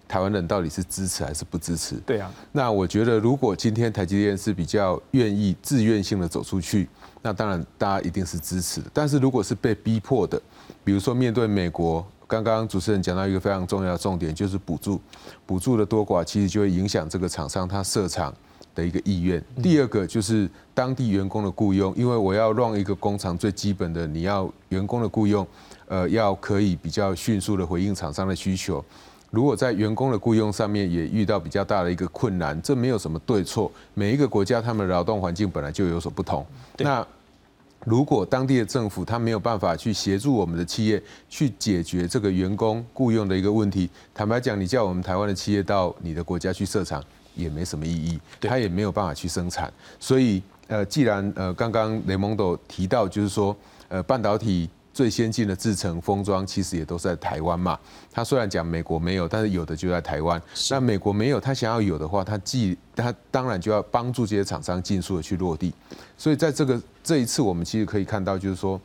[0.08, 1.96] 台湾人到底是支持还是不支持？
[2.06, 2.32] 对啊。
[2.52, 6.88] 那我觉得，如果今天台积电是比较愿意自愿性的走出去，
[7.22, 8.90] 那当然大家一定是支持的。
[8.94, 10.42] 但是如果是被逼迫的，
[10.84, 12.06] 比如说面对美国。
[12.28, 15.00] 刚刚主持人讲到一个非常重要的重点，就是补助，
[15.46, 18.34] 补助的多寡其实就会影响这个厂商他设厂
[18.74, 19.40] 的一个意愿。
[19.62, 25.46] 第二个就是当地员工的雇佣，因为我要让一个工厂最基本的，你要员工的雇佣，
[25.88, 28.84] 呃，要可以比较迅速的回应厂商的需求。
[29.32, 36.46] 如果在员工的雇佣上面也遇到比较大的一个困难，这没有什么对错，每一个国家他们的劳动环境本来就有所不同。
[36.78, 37.06] 那
[37.84, 47.04] 如果当地的政府他没有办法去协助我们的企业去解决这个员工雇佣的一个问题，坦白讲，你叫我们台湾的企业到你的国家去设厂
[47.36, 49.72] 也没什么意义，他也没有办法去生产。
[50.00, 53.56] 所以，呃，既然呃刚刚雷蒙多提到，就是说，
[53.90, 54.70] 呃，半导体。
[54.96, 57.78] 最先进的制程封装其实也都是在台湾嘛。
[58.14, 60.42] 他虽然讲美国没有，但是有的就在台湾。
[60.72, 65.74] 那美国没有，他想要有的话，他既他当然就要帮助这些厂商尽速的去落地。
[66.18, 68.80] 所以在这个这一次，我们其实可以看到，就是说，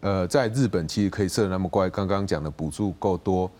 [0.00, 3.50] 呃，在日本其实可以设那么乖，刚刚讲的补助够多，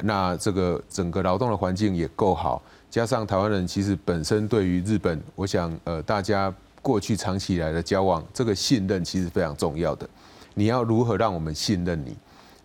[0.00, 10.10] 那这个整个劳动的环境也够好，加上台湾人其实本身对于日本，我想呃大家过去长期以来的交往，这个信任其实非常重要的。
[10.54, 12.16] 你要如何让我们信任你？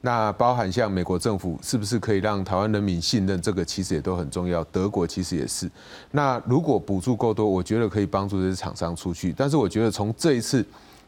[0.01, 3.41] 那包含像美国政府是不是可以让台湾人民信任？
[3.41, 4.63] 这个其实也都很重要。
[4.65, 5.69] 德国其实也是。
[6.11, 9.33] 那如果补助够多，我觉得可以帮助这些厂商出去。
[9.35, 10.63] 但是我觉得从这一次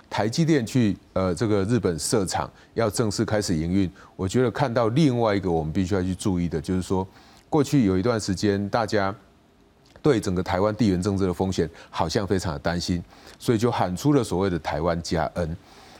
[0.10, 7.08] 台积电去呃这个日本设厂要正式开始营运，我觉得看到另外一个我们必须要去注意的，就是说
[7.48, 9.16] 过去有一段时间大家
[10.02, 13.02] 对整个台湾地缘政治的风险好像非常的担心，
[13.38, 15.56] 所以就喊出了所谓的台湾加 N。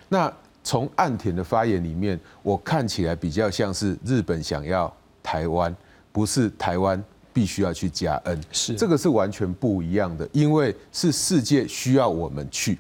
[0.10, 0.34] 那
[0.70, 5.76] 从岸田的发言里面，我看起来比较像是日本想要台湾，
[6.12, 7.04] 不是台湾
[7.34, 12.78] 必须要去加恩是这个是完全不一样的，因为是世界需要我们去，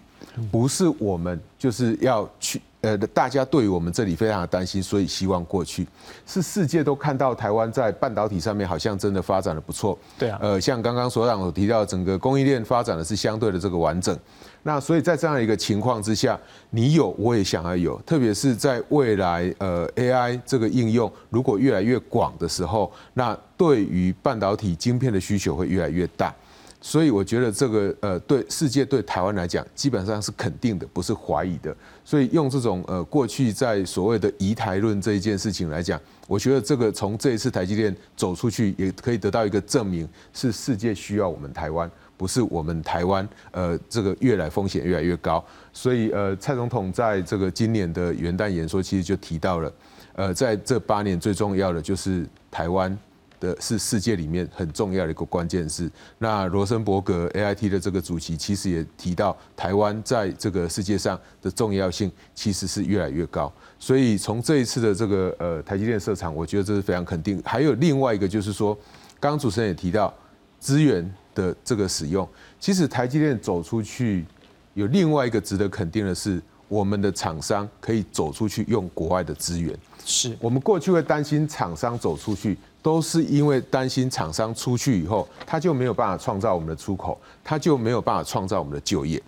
[0.52, 2.62] 不是我们就是要去。
[2.82, 5.86] 呃，大家对于我们这里非常的担心，所以希望过去
[6.25, 9.98] 是世界都看到台湾在半导体上面好像真的发展的不错。
[10.17, 14.17] 对啊，呃，像刚刚所长所提到，整个供应链发展的是相对的这个完整。
[14.63, 26.34] 那所以在这样一个情况之下，你有我也想要有，特别是在未来呃 AI 这个应用如果越来越广的时候，那对于半导体晶片的需求会越来越大。
[26.82, 31.75] 所以我觉得这个呃，对世界对台湾来讲，基本上是肯定的，不是怀疑的。
[32.06, 45.44] 所以用这种呃，过去在所谓的“移台论”这一件事情来讲，我觉得这个从这一次台积电走出去，也可以得到一个证明，是世界需要我们台湾，不是我们台湾呃，这个越来风险越来越高。
[45.73, 49.71] 所以呃，蔡总统在这个今年的元旦演说，其实就提到了。
[50.13, 52.98] 呃，在这八年最重要的就是台湾
[53.40, 55.90] 的是世界里面很重要的一个关键字。
[56.17, 63.52] 那罗森伯格 AIT 的这个主席其实也提到，台湾在这个世界上的重要性其实是越来越高。
[63.77, 67.42] 所以从这一次的这个呃台积电设厂，我觉得这是非常肯定。
[67.46, 68.75] 还有另外一个就是说，
[69.19, 70.13] 刚刚主持人也提到
[70.60, 72.27] 资源的这个使用，
[72.60, 74.25] 其实台积电走出去
[74.73, 79.73] 有另外一个值得肯定的是，我们的厂商可以走出去用国外的资源。
[80.06, 89.21] 是我们过去会担心厂商走出去，都是因为担心厂商出去以后，他就没有办法创造我们的出口，他就没有办法创造我们的就业。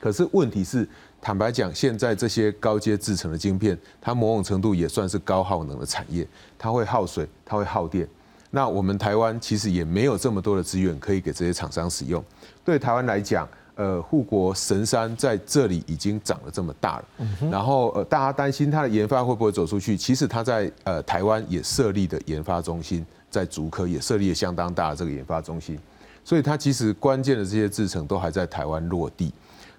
[0.00, 0.88] 可是问题是，
[1.20, 6.26] 坦白讲，现在这些高阶制成的晶片，它某种程度也算是高耗能的产业，
[6.58, 8.08] 它会耗水，它会耗电。
[8.50, 12.22] 那我们台湾其实也没有这么多的资源可以给这些厂商使用。
[12.64, 17.04] 对台湾来讲，呃，护国神山在这里已经长得这么大了，
[17.50, 19.96] 然后呃，大家担心它的研发会不会走出去？
[19.96, 25.78] 其实它在呃台湾也设立的研发中心，在竹科也设立了相当大的这个研发中心，
[26.22, 29.32] 所以它其实关键的这些制程都还在台湾落地。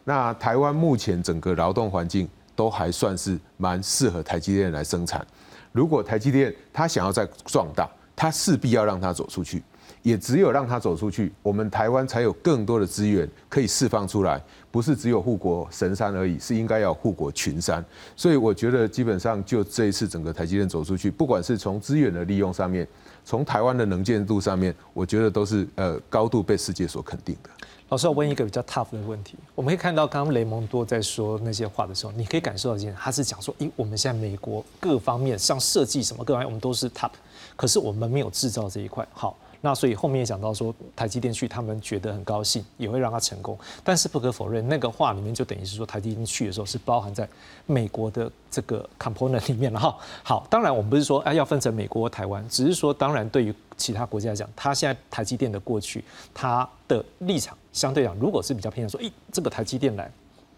[0.04, 5.26] 那台湾目前整个劳动环境都还算是蛮适合台积电来生产。
[5.72, 9.64] 如果台积电它想要再壮大，它势必要让它走出去，
[10.04, 17.84] 也只有让它走出去，我们台湾才有更多的资源可以释放出来，不是只有护国神山而已，是应该要护国群山。
[18.16, 22.88] 所以我觉得基本上就这一次整个台积电走出去，不管是从资源的利用上面，
[23.24, 27.50] 从台湾的能见度上面，我觉得都是呃高度被世界所肯定的。
[27.90, 29.36] 老师，我问一个比较 tough 的问题。
[29.54, 37.12] 我们可以看到，刚刚雷蒙多在说那些话的时候，你可以感受到一件，他是讲说，咦我们现在美国各方面，像设计什么各方面，我们都是 top，
[37.56, 39.08] 可是我们没有制造这一块。
[39.14, 43.58] 好，那所以后面也讲到说，台积电去，他们觉得很高兴，也会让他成功。
[43.82, 47.26] 但是不可否认，那个话里面就等于是说，台积电去的时候是包含在
[47.66, 49.98] 美国的这个 component 里面了哈。
[50.22, 56.04] 好，当然我们不是说哎要分成美国、台湾，只是说当然对于其他国家来讲，它现在台积电的过去，
[56.34, 57.58] 它的立场。
[57.72, 60.12] 相对讲，如果是比较偏向说，诶，这个台积电来，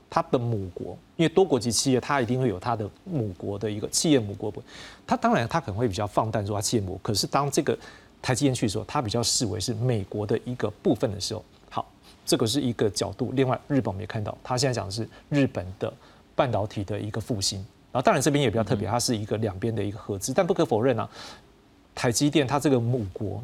[0.09, 4.61] 它的母国，因为多国籍企业，它一定会有它的母国的一个企业母国本，
[5.05, 7.77] 它当然它可能会比较放淡说它企业母，可是当这个
[8.25, 11.87] 台积电去的时候，它比较视为是美国的一个部分的时候，好，
[12.25, 13.31] 这个是一个角度。
[13.33, 15.93] 另外，日本我们也看到，它现在讲的是日本的
[16.33, 17.59] 半导体的一个复兴，
[17.91, 21.07] 然后当然这边也比较特别，它是一个两边的一个合资，但不可否认啊，
[21.93, 23.43] 台积电它这个母国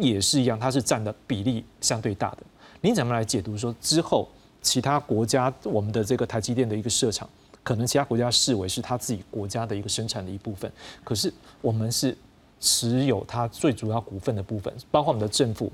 [0.00, 2.38] 也是一样，它是占的比例相对大的。
[2.80, 4.28] 你怎么来解读说之后
[4.62, 7.30] 其他国家我们的这个台积电的一个设厂，
[7.62, 10.68] 可能其他国家视为是他自己国家的一个生产的一部分，
[11.04, 11.32] 可是
[11.62, 12.16] 我们是
[12.60, 15.70] 持有它最主要股份的部分，包括我们的政府，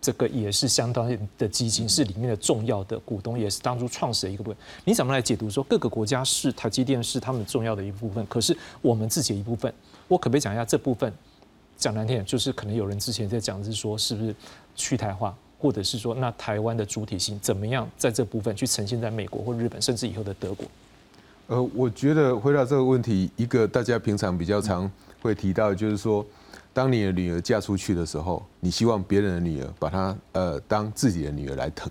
[0.00, 4.58] 这个也是相当的基金，是里面的重要的股东，也是当初创始的一个部分。
[4.84, 9.72] 你怎么来解读说各个国家是台积电是他们重要的一部分，可是我们自己的一部分，
[10.08, 11.12] 我可不可以讲一下这部分？
[11.76, 14.34] 讲难听点，就是可能有人之前在讲是说是不是
[14.76, 15.34] 去台化？
[15.58, 20.66] 或者是说，那台湾的主体性怎么样，在这部分去呈现在美国或日本，甚至以后的德国？
[21.48, 24.90] 呃，我觉得回答这个问题，一个大家平常比较常
[25.20, 26.24] 会提到，就是说，
[26.72, 31.90] 当你的女儿嫁出去的时候，你希望别人的女儿把她呃当自己的女儿来疼。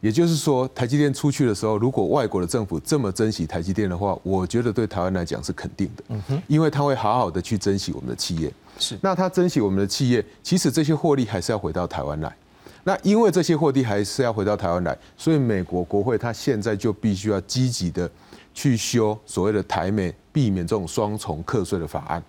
[0.00, 6.04] 也就是说，台积电出去的时候，如果外国的政府这么珍惜台积电的话，我觉得对台湾来讲是肯定的。
[6.08, 8.52] 嗯哼，因为他会好好的去珍惜我们的企业。
[8.78, 12.36] 是，那他珍惜我们的企业，其实这些获利还是要回到台湾来。
[12.82, 18.10] 那因为这些获利还是要回到台湾来，所以美国国会他现在就必须要积极的
[18.52, 22.20] 去修所谓的台美避免这种双重课税的法案。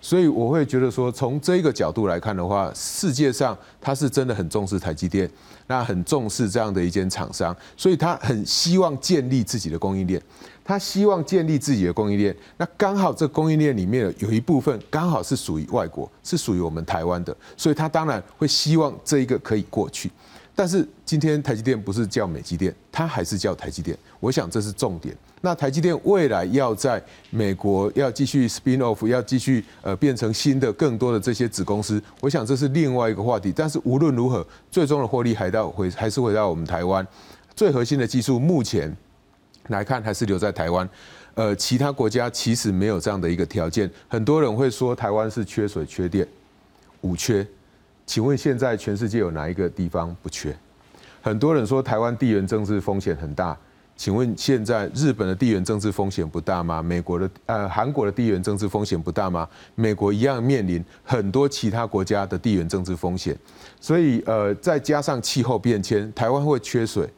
[0.00, 5.30] 所以我会觉得说，从这一个角度来看的话，世界上它是真的很重视台积电，
[5.68, 10.20] 那很重视这样的一间厂商，所以他很希望建立自己的供应链。
[10.64, 20.10] 他希望建立自己的供应链，那刚好这供应链里面有一部分刚好是属于外国，是属于我们台湾的，所以他当然会希望这一个可以过去。
[20.54, 25.16] 但是今天台积电不是叫美积电，它还是叫台积电，我想这是重点。
[25.42, 33.52] 那台积电未来要在美国要继续 spin off，要继续呃变成新的更多的这些子公司，我想这是另外一个话题。
[33.54, 37.06] 但是无论如何，最终的获利还到回还是回到我们台湾，
[37.54, 38.96] 最核心的技术目前。
[39.68, 40.86] 来看还是留在台湾，
[41.34, 43.88] 呃，其他国家其实没有这样的一个条件。
[44.08, 46.26] 很多人会说台湾是缺水、缺电、
[47.02, 47.46] 五缺，
[48.04, 50.52] 请问现在全世界有哪一个地方不缺？
[51.22, 53.56] 很多人说台湾地缘政治风险很大，
[53.96, 56.82] 请问现在日本的地缘政治风险不大吗？
[56.82, 59.48] 美国的呃韩国的地缘政治风险不大吗？
[59.74, 63.36] 美国一样面临很多其他国家的地缘政治风险，
[63.80, 67.08] 所以呃再加上气候变迁，台湾会缺水。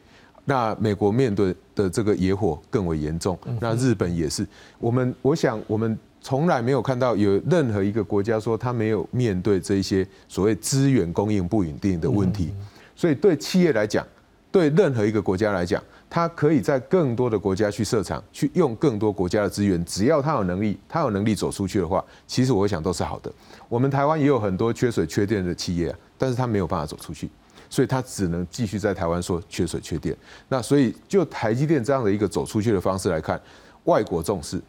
[0.46, 4.46] 那美国面对的这个野火更为严重，那日本也是。
[4.78, 12.52] 我们我想，我们从来没有看到有任何一个国家说他没有面对这一些所谓资源供应不稳定的问题。
[12.94, 14.06] 所以对企业来讲，
[14.52, 15.82] 对任何一个国家来讲，
[16.14, 23.32] 他可以在更多的国家去设厂，去用更多国家的资源，只要他有能力，他有能力走出去的话，其实我想都是好的。
[23.68, 27.28] 我们台湾也有很多缺水缺电的企业啊，但是他没有办法走出去，
[27.68, 30.16] 所以他只能继续在台湾说缺水缺电。
[30.48, 33.42] 那所以就台积电这样的一个走出去的方式来看，
[33.82, 34.62] 外国重视，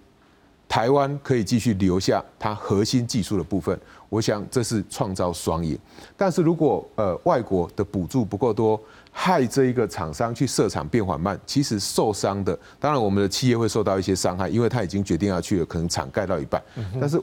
[0.67, 3.79] 台湾可以继续留下它核心技术的部分，
[4.09, 5.77] 我想这是创造双赢。
[6.17, 8.81] 但是如果呃外国的补助不够多，
[9.17, 16.61] 害这一个厂商去设厂变缓慢，其实受伤的，当然我们的企业会受到一些伤害，因为他已经决定要去了，可能厂盖到一半，
[16.99, 17.19] 但是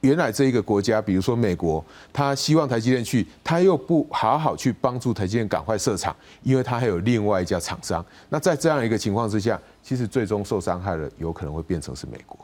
[0.00, 1.82] 原来这一个国家，比如说美国，
[2.12, 8.04] 他希望台积电去，他又不好好去帮助台积电赶快设厂，因为他还有另外一家厂商。
[8.28, 12.36] 那在这样一个情况之下，其实最终受伤害的有可能会变成是美国。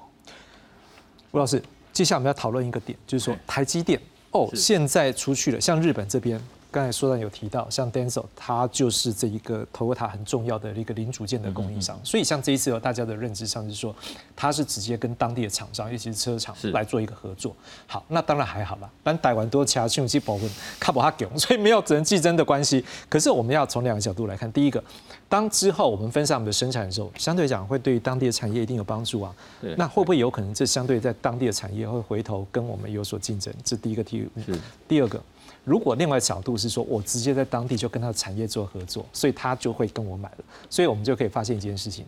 [1.33, 1.61] 吴老师，
[1.93, 6.41] 接下来我们要讨论一个点，就是说台积电哦，现在出去了，像日本这边。
[6.75, 11.97] 刚才说到有提到，像 Denso，它就是这一个 Toyota 很重要的一个零组件的供应商。
[12.03, 13.95] 所以像这一次，大家的认知上是说，
[14.35, 17.55] 它是直接跟当地的厂商，尤其是车厂来做一个合作。
[17.87, 18.91] 好，那当然还好啦。
[19.05, 20.49] 但台湾多其他信用机保护
[20.81, 22.85] 卡不哈给， 所以没有只能竞争的关系。
[23.09, 24.83] 可是我们要从两个角度来看，第一个，
[25.29, 29.33] 当之后我们分散我们的生产的时候，相对讲会对于当地的产业一定有帮助啊。
[29.77, 33.55] 那会不会有可能这相对在当地的产业会回头跟我们有所竞争？
[33.63, 34.43] 这第一个题目。
[34.89, 35.23] 第二个。
[35.65, 42.05] 如果另外角度是说，我直接在当地就跟他的产业做合作，所以他就会跟我买了，所以我们就可以发现一件事情：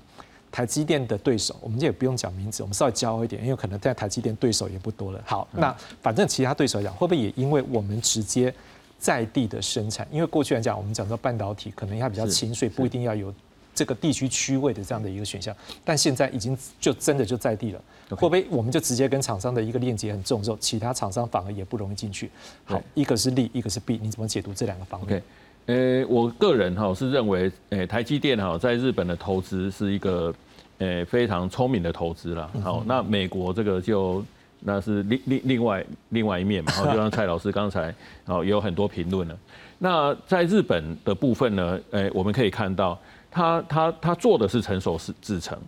[0.52, 5.22] 台积电的对手，我们也不用讲名字，我们稍微骄傲一点，因为可能在台积电对手也不多了。
[5.24, 8.52] 好，那反正其他对手讲，会不会也因为我们直接
[8.98, 10.06] 在地的生产？
[10.10, 13.32] 因为过去来讲，我们讲到半导体可能它比较轻，所以不一定要有
[13.74, 17.80] 这个地区区位的这样的一个选项，但现在已经就真的就在地了。
[18.10, 22.30] 会不会我们就直接跟厂商的一个链接很重之后，其他厂商反而也不容易进去？
[22.64, 25.22] 好，一个是利，一个是弊，你怎么解读这两个方面？
[25.66, 30.32] 呃，我个人哈是认为，呃，台积电哈在日本的投资是一个
[30.78, 32.48] 呃非常聪明的投资啦。
[32.62, 34.24] 好，那美国这个就
[34.60, 36.70] 那是另另另外另外一面嘛。
[36.78, 37.92] 好，就像蔡老师刚才
[38.24, 39.36] 好也有很多评论了。
[39.78, 42.96] 那在日本的部分呢，呃，我们可以看到，
[43.28, 45.58] 他他他做的是成熟是制程。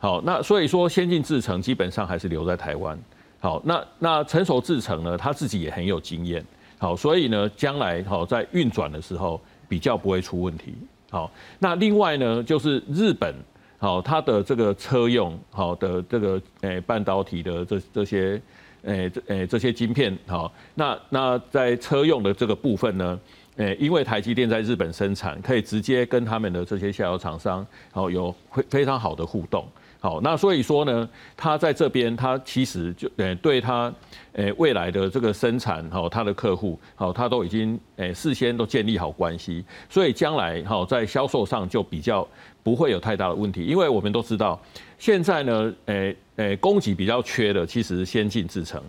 [0.00, 2.98] 好，那所以说先进制程基本上还是留在台湾。
[3.38, 6.42] 好，那那成熟制程呢，他自己也很有经验。
[6.78, 9.38] 好，所以呢，将来好在运转的时候
[9.68, 10.74] 比较不会出问题。
[11.10, 13.34] 好，那另外呢，就是日本
[13.76, 18.40] 好它的这个车用好的这个诶半导体的这这些
[18.84, 23.20] 诶诶这些晶片好，那那在车用的这个部分呢，
[23.56, 29.66] 诶因为台积电在日本生产，可以直接跟他们的这些下游厂商好有非非常好的互动。
[30.00, 33.92] 好，那所以说呢，他在这边，他其实就呃，对他
[34.32, 42.26] 诶未来的这个生产，哈，他的客户，好，他都已经诶事先都建立好关系，所以将来哈在销售上就比较
[42.62, 44.58] 不会有太大的问题，因为我们都知道，
[44.98, 48.82] 现在呢，诶诶供给比较缺的，其实先进制成。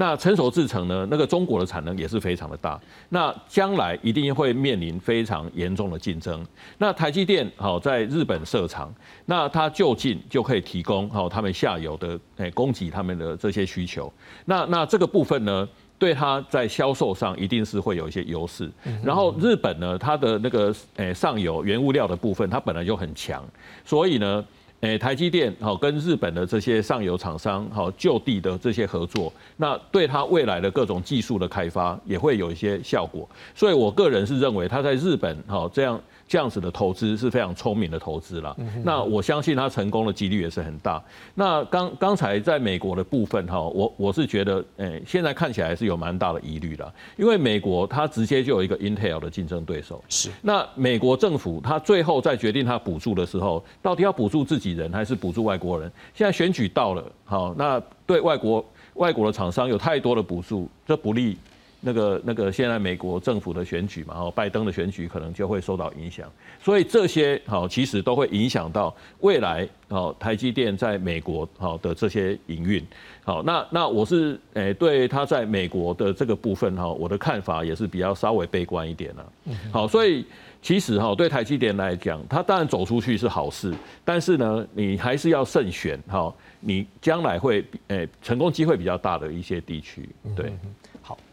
[0.00, 1.04] 那成熟制程呢？
[1.10, 6.46] 那个中国的产能也是非常的大，那将来一定会面临非常严重的竞争。
[6.78, 8.94] 那台积电好在日本设厂，
[9.26, 14.12] 那它就近就可以提供好他们下游的诶供给他们的这些需求。
[14.44, 15.68] 那那这个部分呢，
[15.98, 18.70] 对它在销售上一定是会有一些优势。
[19.02, 23.44] 然后日本呢，它的那个诶上游原物料的部分，它本来就很强，
[23.84, 24.44] 所以呢。
[24.80, 33.28] 诶，台积电好跟日本的这些上游厂商好就地的这些合作，那对它未来的各种技术的开发也会有一些效果。
[33.54, 36.00] 所以我个人是认为，它在日本好这样。
[36.28, 38.54] 这样子的投资是非常聪明的投资了。
[38.84, 41.02] 那我相信它成功的几率也是很大。
[41.34, 50.04] 那刚刚才在美国的部分哈，我我是觉得，诶，现在看起来是有蛮大的疑虑的，因为美国它直接就有一个 Intel 的竞争对手。
[50.10, 50.28] 是。
[50.42, 55.90] 那美国政府它最后在决定它补助的时候，到底要补助自己人还是补助外国人？
[56.14, 58.64] 现在选举到了，好，那对外国
[58.94, 61.38] 外国的厂商有太多的补助，这不利。
[61.80, 66.28] 那个那个，现在美国政府的选举嘛，哦，拜登的选举可能就会受到影响，
[66.60, 72.84] 所以这些好其实都会影响到未来好台积电在美国好的这些营运。
[73.24, 79.32] 好，那那我是诶对他在美国的这个部分哈，我的看法也是比较稍微悲观一点了。
[79.70, 80.26] 好，所以
[80.60, 83.72] 其实哈对台积电来讲，它当然走出去是好事，
[84.04, 90.52] 但是呢，你还是要慎选哈，你将来会诶成功机会比较大的一些地区，对。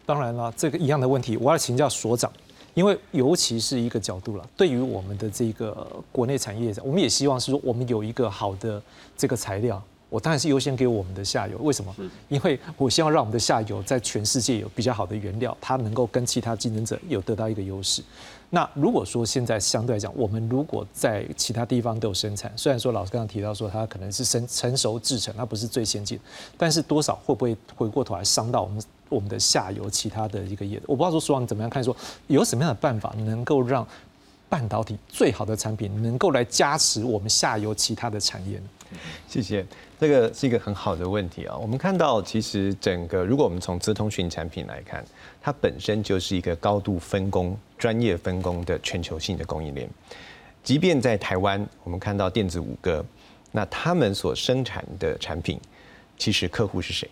[0.05, 2.31] 当然了，这个一样的问题，我要请教所长，
[2.73, 8.81] 因为尤其是一个角度了，对于我们的这个国内产业，我们也希望是说，我们有一个好的
[9.17, 11.57] 这个材料，我当然是优先给我们的下游。
[11.57, 11.95] 为什么？
[12.29, 18.03] 因为我希望让我们的下游在全世界有比较好的原料，它能够跟其他竞争者有得到一个优势。
[18.51, 26.17] 那如果说现在相对来讲，我们如果在其他地方都有生产，虽然说老师刚刚提到说它可能是成成熟制成，它不是最先进，
[26.55, 30.81] 但是多少会不会回过头来伤到我们我们的下游其他的一个业？
[30.85, 31.95] 我不知道说苏王怎么样看，说
[32.27, 33.87] 有什么样的办法能够让
[34.47, 38.63] 半导体最好的产品能够来加持我们下游其他的产业呢？
[39.27, 39.65] 谢谢，
[39.99, 41.57] 这个是一个很好的问题啊。
[41.57, 45.03] 我们看到，其实整个如果我们从资通讯产品来看，
[45.41, 49.89] 它本身就是一个高度分工、专业分工的全球性的供应链。
[50.63, 53.03] 即便在台湾，我们看到电子五哥，
[53.51, 55.59] 那他们所生产的产品，
[56.17, 57.09] 其实客户是谁？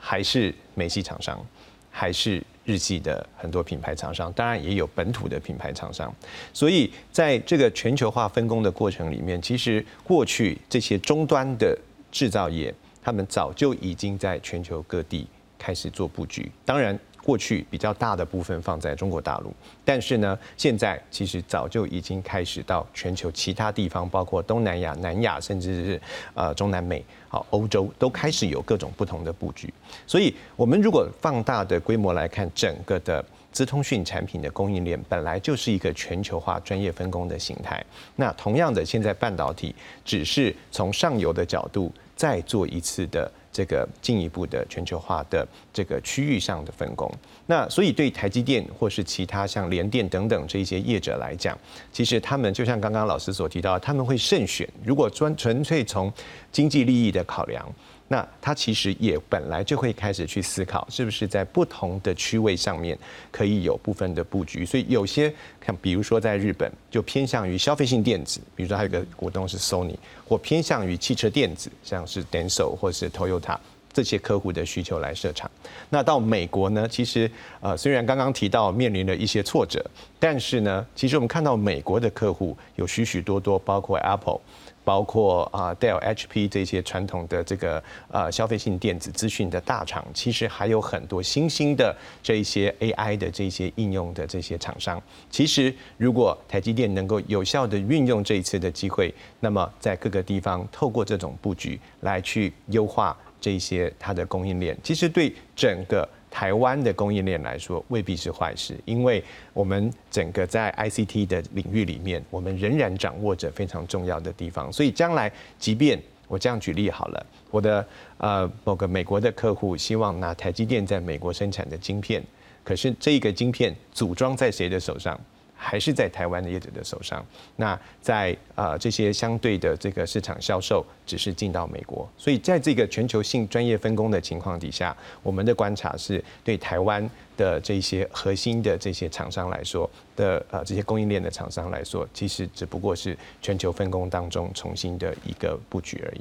[0.00, 1.46] 还是美系厂商，
[1.90, 2.42] 还是？
[2.62, 6.14] 日系的很多品牌厂商，当然也有本土的品牌厂商，
[6.52, 11.76] 所以在这个全球化分工的过程里面，其实过去这些终端的
[12.12, 12.72] 制造业，
[13.02, 15.26] 他们早就已经在全球各地
[15.58, 16.52] 开始做布局。
[16.64, 16.96] 当然。
[17.30, 19.54] 过去比较大的部分放在中国大陆，
[19.84, 26.02] 但是呢，现在其实早就已经开始到全球其他地方，包括东南亚、南亚，甚至是
[26.34, 29.72] 呃中南美、好欧洲，都开始有各种不同的布局。
[30.08, 37.80] 所以，我们如果放大的规模来看，整个的资通讯产品的供应链本来就是一个全球化、专业分工的形态。
[38.16, 39.72] 那同样的，现在半导体
[40.04, 43.30] 只是从上游的角度再做一次的。
[43.52, 47.10] 这个进一步的全球化的这个区域上的分工，
[47.46, 51.58] 那所以对台积电或是其他像联电等等这些业者来讲，
[51.92, 54.68] 其实他们就像刚刚老师所提到，他们会慎选。
[54.84, 56.12] 如果专纯粹从
[56.52, 57.66] 经济利益的考量。
[58.12, 62.98] 那他其实也本来就会开始去思考，是不是在不同的区位上面
[63.30, 64.66] 可以有部分的布局。
[64.66, 65.32] 所以有些
[65.64, 69.94] 像比如说在日本，就偏向于消费性电子，比如说还有个股东是 Sony，
[70.26, 73.56] 或偏向于汽车电子，像是 Denso 或是 Toyota
[73.92, 75.48] 这些客户的需求来设厂。
[75.88, 77.30] 那到美国呢，其实
[77.60, 79.88] 呃虽然刚刚提到面临了一些挫折，
[80.18, 84.40] 但是呢，其实我们看到美国的客户有许许多多，包括 Apple。
[84.84, 95.00] 包括啊，Dell、HP 这些传统的这个呃消费性电子资讯的大厂，其实还有很多新兴的这一些 AI 的这些应用的这些厂商。
[95.30, 106.08] 其实，如果台积电能够有效的运用这一次的机会，那么在各个地方透过这种布局来去优化这些它的供应链，其实对整个。
[106.30, 109.22] 台湾的供应链来说未必是坏事，因为
[109.52, 114.72] 我们整个在 ICT 的领域里面，我们仍然掌握着非常重要的地方。
[114.72, 117.84] 所以将来，即便我这样举例好了，我的
[118.18, 122.22] 呃某个美国的客户希望拿台积电在美国生产的晶片，
[122.62, 125.18] 可是这一个晶片组装在谁的手上？
[125.62, 127.24] 还是在台湾的业者的手上。
[127.56, 132.08] 那在呃这些相对的这个市场销售，只是进到美国。
[132.16, 146.20] 所以在这个全球性专业分工的情况底下，我们的观察是对台湾的这些核心的这些厂商来说的呃这些供应链的厂商来说，其实只不过是全球分工当中重新的一个布局而已。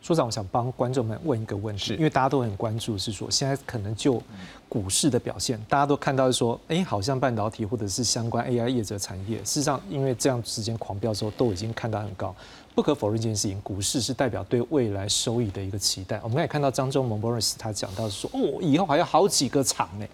[0.00, 4.22] 所长，我想帮观众们问一个问题，因为大家都很关注，是说现在可能就
[4.68, 12.34] 股市的表现，大家都看到是说，哎，好像半导体或者是相关 AI 业者产业，事实上因为这样时间狂飙之后，都已经看到很高。
[12.74, 16.20] 不可否认一件事情，股市是代表对未来收益的一个期待。
[16.22, 20.06] 我们也看到张忠谋 Boris 他讲到说，哦，以后还有好几个厂呢，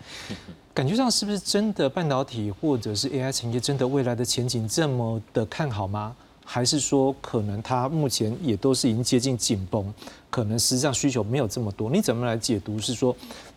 [0.72, 6.16] 感觉上是不是真的半导体或者是 AI 产业真的未来的前景这么的看好吗？
[6.44, 9.92] 还是说，可能它目前也都是已经接近紧绷，
[10.30, 11.90] 可能实际上需求没有这么多。
[11.90, 12.78] 你怎么来解读？
[12.78, 13.16] 是说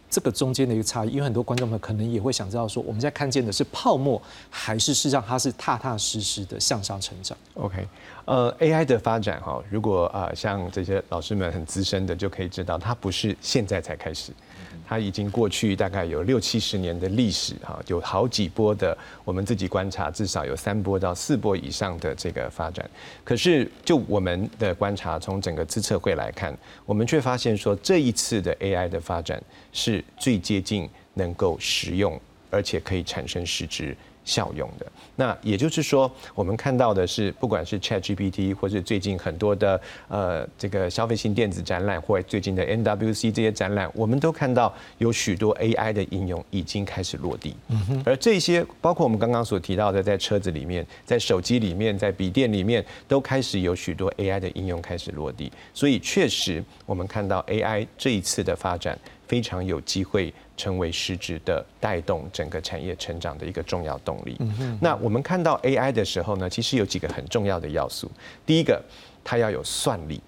[0.10, 1.10] 这个中间的一个差异？
[1.10, 7.86] 因为很多观众们可能也会想知道，说我们在看见的是泡沫，还是事实上它是踏踏实实的向上成长？OK，
[8.26, 14.32] 呃，AI 的发展哈，如果啊像这些老师们很资深的，就可以知道，它不是现在才开始。
[14.88, 22.90] 它已经过去大概有六七十年的历史哈，有好几波的，我们自己观察至少有三波到四波以上的这个发展。
[23.24, 29.42] 可是就我们的观察，从整个资策会来看，我们却发现说这一次的 AI 的发展
[29.74, 33.96] 是最接近能够实用，而且可以产生实质。
[34.28, 47.56] 效用的那也就是说，我们看到的是，不管是 Chat GPT，或是最近很多的呃这个消费性电子展览，或最近的 NWC 这些展览，我们都看到有许多 AI 的应用已经开始落地。
[47.70, 48.04] 嗯哼。
[48.06, 55.50] 而这些包括我们刚刚所提到的，在车子里面、在手机里面、在笔电里面，都开始有许多 AI 的应用开始落地。
[55.74, 59.00] 所以确实，我们看到 AI 这一次的发展。
[59.28, 64.36] 非常有机会成为实质的带动整个产业成长的一个重要动力。
[64.82, 68.12] 那我们看到 AI 的时候呢，其实有几个很重要的要素。
[68.46, 68.84] 第一个，
[69.24, 70.20] 它要有算力。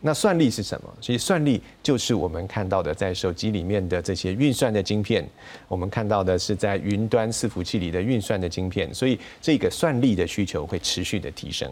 [0.00, 0.88] 那算力是什么？
[1.00, 5.28] 其实算力就是我们看到的在手机里面的这些运算的晶片，
[5.66, 11.70] 我们看到的是在云端伺服器里的运算的晶片，所以这个算力的需求会持续的提升。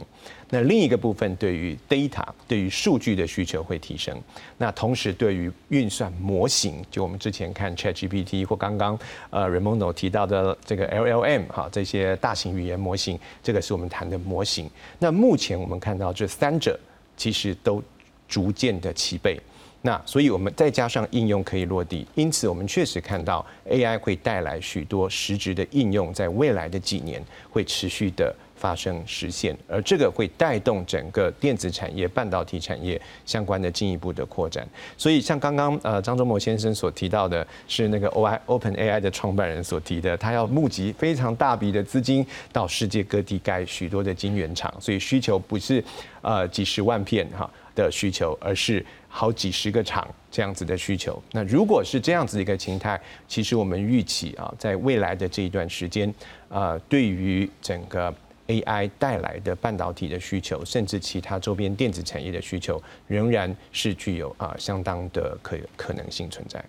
[0.48, 4.16] 那另一个部分对于 data 对于数据的需求会提升。
[4.58, 8.96] 那同时对于运算模型，就我们之前看 ChatGPT 或刚刚
[9.30, 14.70] 呃 Ramondo 提到的这个 LLM 哈这些大型语言模型，这个是我们谈的模型。
[15.00, 16.78] 那目前我们看到这三者
[17.16, 17.82] 其实都
[18.28, 19.40] 逐渐的齐备。
[19.82, 28.34] 那所以我们再加上应用可以落地，因此我们确实看到 AI 会带来许多实质的应用，在未来的几年会持续的。
[28.56, 34.66] 发生实现，而这个会带动整个电子产业、半导体产业相关的进一步的扩展。
[34.96, 45.84] 所以，像刚刚呃张忠谋先生所提到的，是那个 O I Open AI 的创办人所提的，他要募集非常大笔的资金到世界各地盖许多的晶圆厂，所以需求不是
[46.22, 51.22] 呃几十万片哈的需求，而是好几十个厂这样子的需求。
[51.30, 56.12] 那如果是这样子一个形态，其实我们预期啊，在未来的这一段时间，
[56.48, 58.12] 呃，对于整个
[58.48, 66.64] AI 带来的半导体的需求，甚至其他周边电子产业的需求，仍然是具有啊相当的可可能性存在。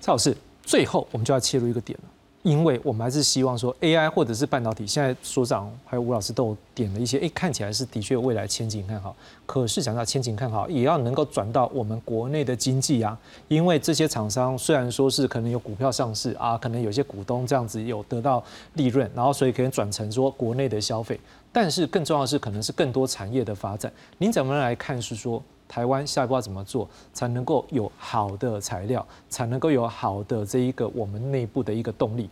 [0.00, 2.08] 蔡老师，最后我们就要切入一个点了。
[2.44, 9.16] 因为我们还是希望说，AI 或者是半导体，现在所长还有吴老师都有点了一些，哎，看起来是的确未来前景看好。
[9.46, 13.18] 可是讲到前景看好，也要能够转到我们国内的经济啊。
[13.48, 21.18] 因为这些厂商虽然说是可能有股票上市啊，可能有些股东这样子有得到利润，然后所以可以转成说国内的消费。
[21.50, 23.90] 但是更重要的是，可能是更多产业的发展。
[24.18, 25.00] 您怎么来看？
[25.00, 25.42] 是说？
[25.74, 32.30] 台湾下一步要怎么做，才能够有好的材料，才能够有好的这一个我们内部的一个动力，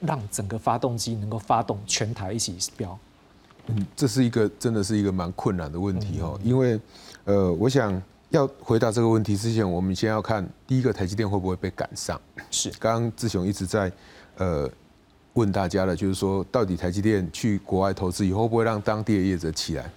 [0.00, 2.98] 让整个发动机能够发动全台一起飙？
[3.66, 6.80] 嗯，这是一个真的是一个蛮困难的问题哦，因为
[7.26, 12.20] 呃，我想要回答这个问题之前，我们先要看第一个台积电会不会被赶上。
[12.50, 13.92] 是，刚刚志雄一直在
[14.36, 14.68] 呃
[15.34, 19.88] 问大家的，就是说到底台积电去国外投资以后，会不会让当地的业者起来？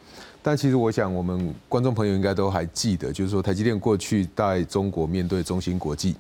[0.46, 6.18] 但其实我想，我们观众朋友应该都还记得，就是说台积电过去在中国面对中芯国际，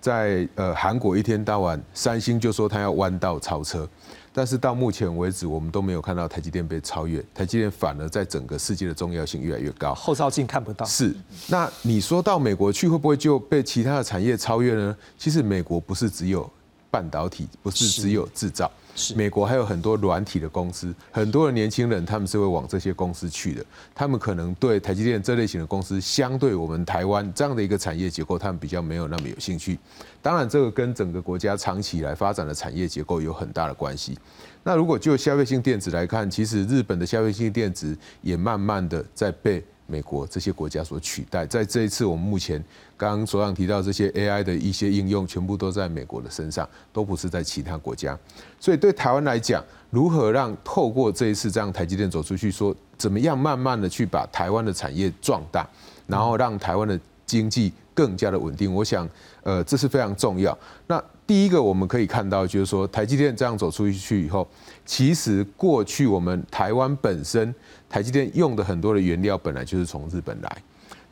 [0.00, 3.88] 在呃韩国一天到晚，三星就说它要弯道超车，
[4.32, 9.94] 但是到目前为止，我们都没有看到台积电被超越，台积电反而在整个世界的重要性越来越高。
[9.94, 10.84] 后照镜看不到。
[10.84, 11.14] 是，
[11.46, 14.96] 那你说到美国去，会不会就被其他的产业超越呢？
[15.16, 16.50] 其实美国不是只有
[16.90, 18.68] 半导体，不是只有制造。
[19.14, 23.64] 美国还有很多软体的公司，很多的年轻人他们是会往这些公司去的。
[23.94, 29.78] 他们可能对台积电这类型的公司，相对我们台湾这样的一个产业结构，他们比较没有那么有兴趣。
[30.20, 34.18] 当然，这个跟整个国家长期以来发展的产业结构有很大的关系。
[34.62, 39.64] 那如果就消费性电子来看，其实日本的消费性电子也慢慢的在被。
[39.90, 42.62] 美国这些国家所取代，在这一次我们目前
[42.96, 48.16] 刚刚所长提到这些 AI 的一些应用，全部都在美国的身上，都不是在其他国家。
[48.60, 55.68] 所以对台湾来讲，如何让透过这一次这样台积电走出去，说怎么样慢慢的去把台湾的产业壮大，
[56.06, 59.08] 然后让台湾的经济更加的稳定，我想，
[59.42, 60.56] 呃，这是非常重要。
[60.86, 64.46] 那第一个我们可以看到，就是说台积电这样走出去以后，
[64.86, 67.52] 其实过去我们台湾本身。
[67.90, 70.56] 台积电用的很多的原料本来就是从日本来，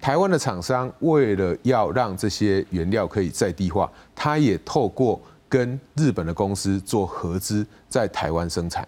[0.01, 8.87] 台湾的厂商为了要让这些原料可以在地化，他也透过跟日本的公司做合资，在台湾生产。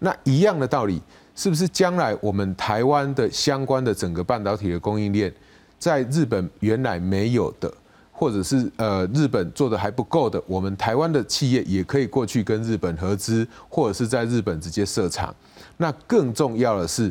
[0.00, 1.00] 那一样的道理，
[1.34, 5.32] 是不是将来我们台湾的相关的整个半导体的供应链，
[5.78, 7.72] 在日本原来没有的，
[8.12, 15.34] 或者是呃日本做的还不够的，我们台湾的企业也可以过去跟日本合资，或者是在日本直接设厂。
[15.78, 17.10] 那更重要的是。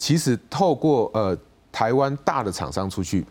[0.00, 1.36] 其实透过呃
[1.70, 3.24] 台湾大的厂商出去，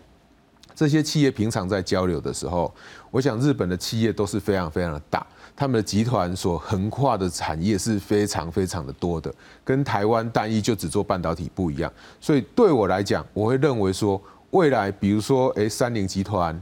[0.75, 2.71] 这些企业平常在交流的时候，
[3.09, 9.33] 我想日本的企业都是非常非常的大，他们的集团所横跨的产业是非常非常的多的，
[9.65, 11.91] 跟台湾单一就只做半导体不一样。
[12.21, 16.61] 所以对我来讲，我会认为说，未来比如说诶三菱集团。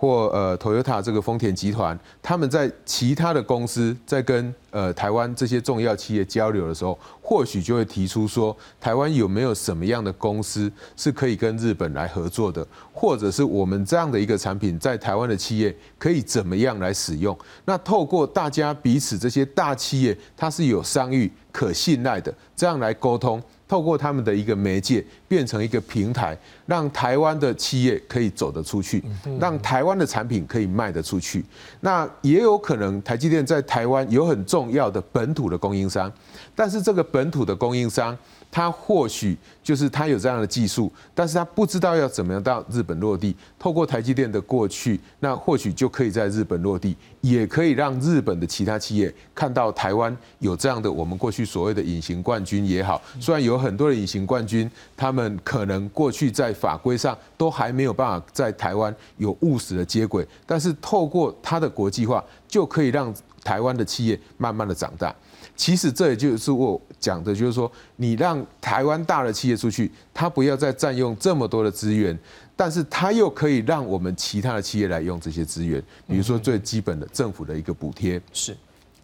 [0.00, 17.36] 或呃，Toyota 这个丰田集团，他们在其他的公司在跟呃台湾这些重要企业交流的时候，或许就会提出说，台湾有没有什么样的公司是可以跟日本来合作的，或者是我们这样的一个产品在台湾的企业可以怎么样来使用？
[17.64, 23.42] 那透过大家彼此这些大企业，它是有商誉、可信赖的，这样来沟通。
[23.68, 29.04] 透过他们的一个媒介，变成一个平台，让台湾的企业可以走得出去，
[29.38, 31.44] 让台湾的产品可以卖得出去。
[31.80, 36.10] 那也有可能台积电在台湾有很重要的本土的供应商，
[36.56, 38.16] 但是这个本土的供应商。
[38.58, 43.32] 他或许就是他有这样的技术，但是他不知道要怎么样到日本落地。
[43.56, 53.00] 透过台积电的过去，那或许就可以在日本落地，也可以让日本的其他企业看到台湾有这样的我们过去所谓的隐形冠军也好。
[53.20, 63.14] 虽然有很多的隐形冠军，他们可能过去在法规上都还没有办法在台湾有务实的接轨，但是透过它的国际化，就可以让
[63.48, 65.14] 台湾的企业慢慢的长大。
[65.56, 72.16] 其实这也就是我讲的，就是说，你让台湾大的企业出去，它不要再占用这么多的资源，
[72.54, 78.54] 但是它又可以让我们其他的企业来用这些资源，比如说最基本的政府的一个补贴，是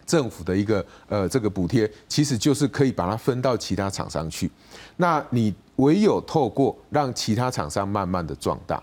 [0.07, 4.49] 政府的一个呃这个补贴，其实就是可以把它分到其他厂商去。
[4.97, 8.81] 那你唯有透过让其他厂商慢慢的壮大，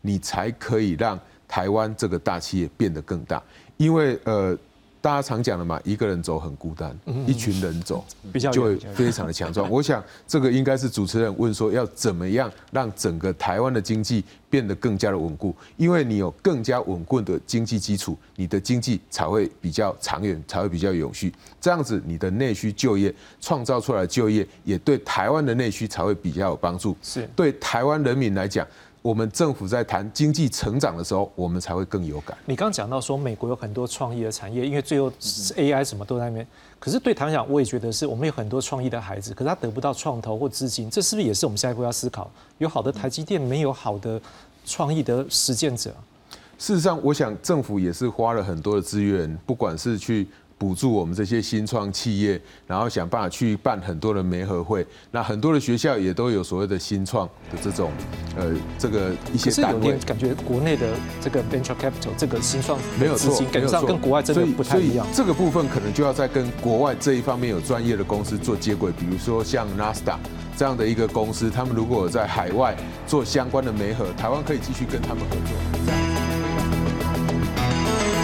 [0.00, 3.40] 你才可以让台湾这个大企业变得更大，
[3.76, 4.56] 因为呃。
[5.04, 8.02] 大家常讲的嘛，一个人走很孤单，一群人走
[8.50, 9.68] 就会非常的强壮。
[9.70, 15.54] 我想这个应该是主持人问说，要怎么样让整个台湾的经济变得更加的稳固？
[15.76, 21.30] 因为你有更加稳固的经济基础，你的经济才会比较长远，才会比较永续。
[21.60, 26.96] 这样子，你的内需就业创造出来的就业，也对台湾的内需才会比较有帮助。
[27.02, 28.66] 是对台湾人民来讲。
[29.04, 32.34] 我们政府在谈经济成长的时候，我们才会更有感。
[32.46, 36.46] 你刚刚讲到说，美国有很多创意的产业，因为最后 AI 什么都在那边。
[36.78, 42.30] 可是对台湾讲，我也觉得是我们有很多创意的孩子，可是他得不到创投或资金，这是不是也是我们下一步要思考？
[42.56, 44.18] 有好的台积电，没有好的
[44.64, 45.94] 创意的实践者。
[46.56, 50.26] 事实上，我想政府也是花了很多的资源，不管是去。
[50.64, 54.86] 补助我们这些新创企业，然后想办法去办很多的媒合会。
[55.10, 57.92] 那很多的学校也都有所谓的新创的这种，
[58.34, 59.98] 呃，这个一些单位。
[60.06, 60.86] 感觉国内的
[61.20, 65.06] 这个 venture capital 这个新创没有错，跟上跟国外真的不太一样。
[65.12, 70.16] 这个部分可能就要在跟国外这一方面有专业的公司做接轨，比如说像 Nasta
[70.56, 72.74] 这样的一个公司，他们如果在海外
[73.06, 76.53] 做相关的媒合，台湾可以继续跟他们合作。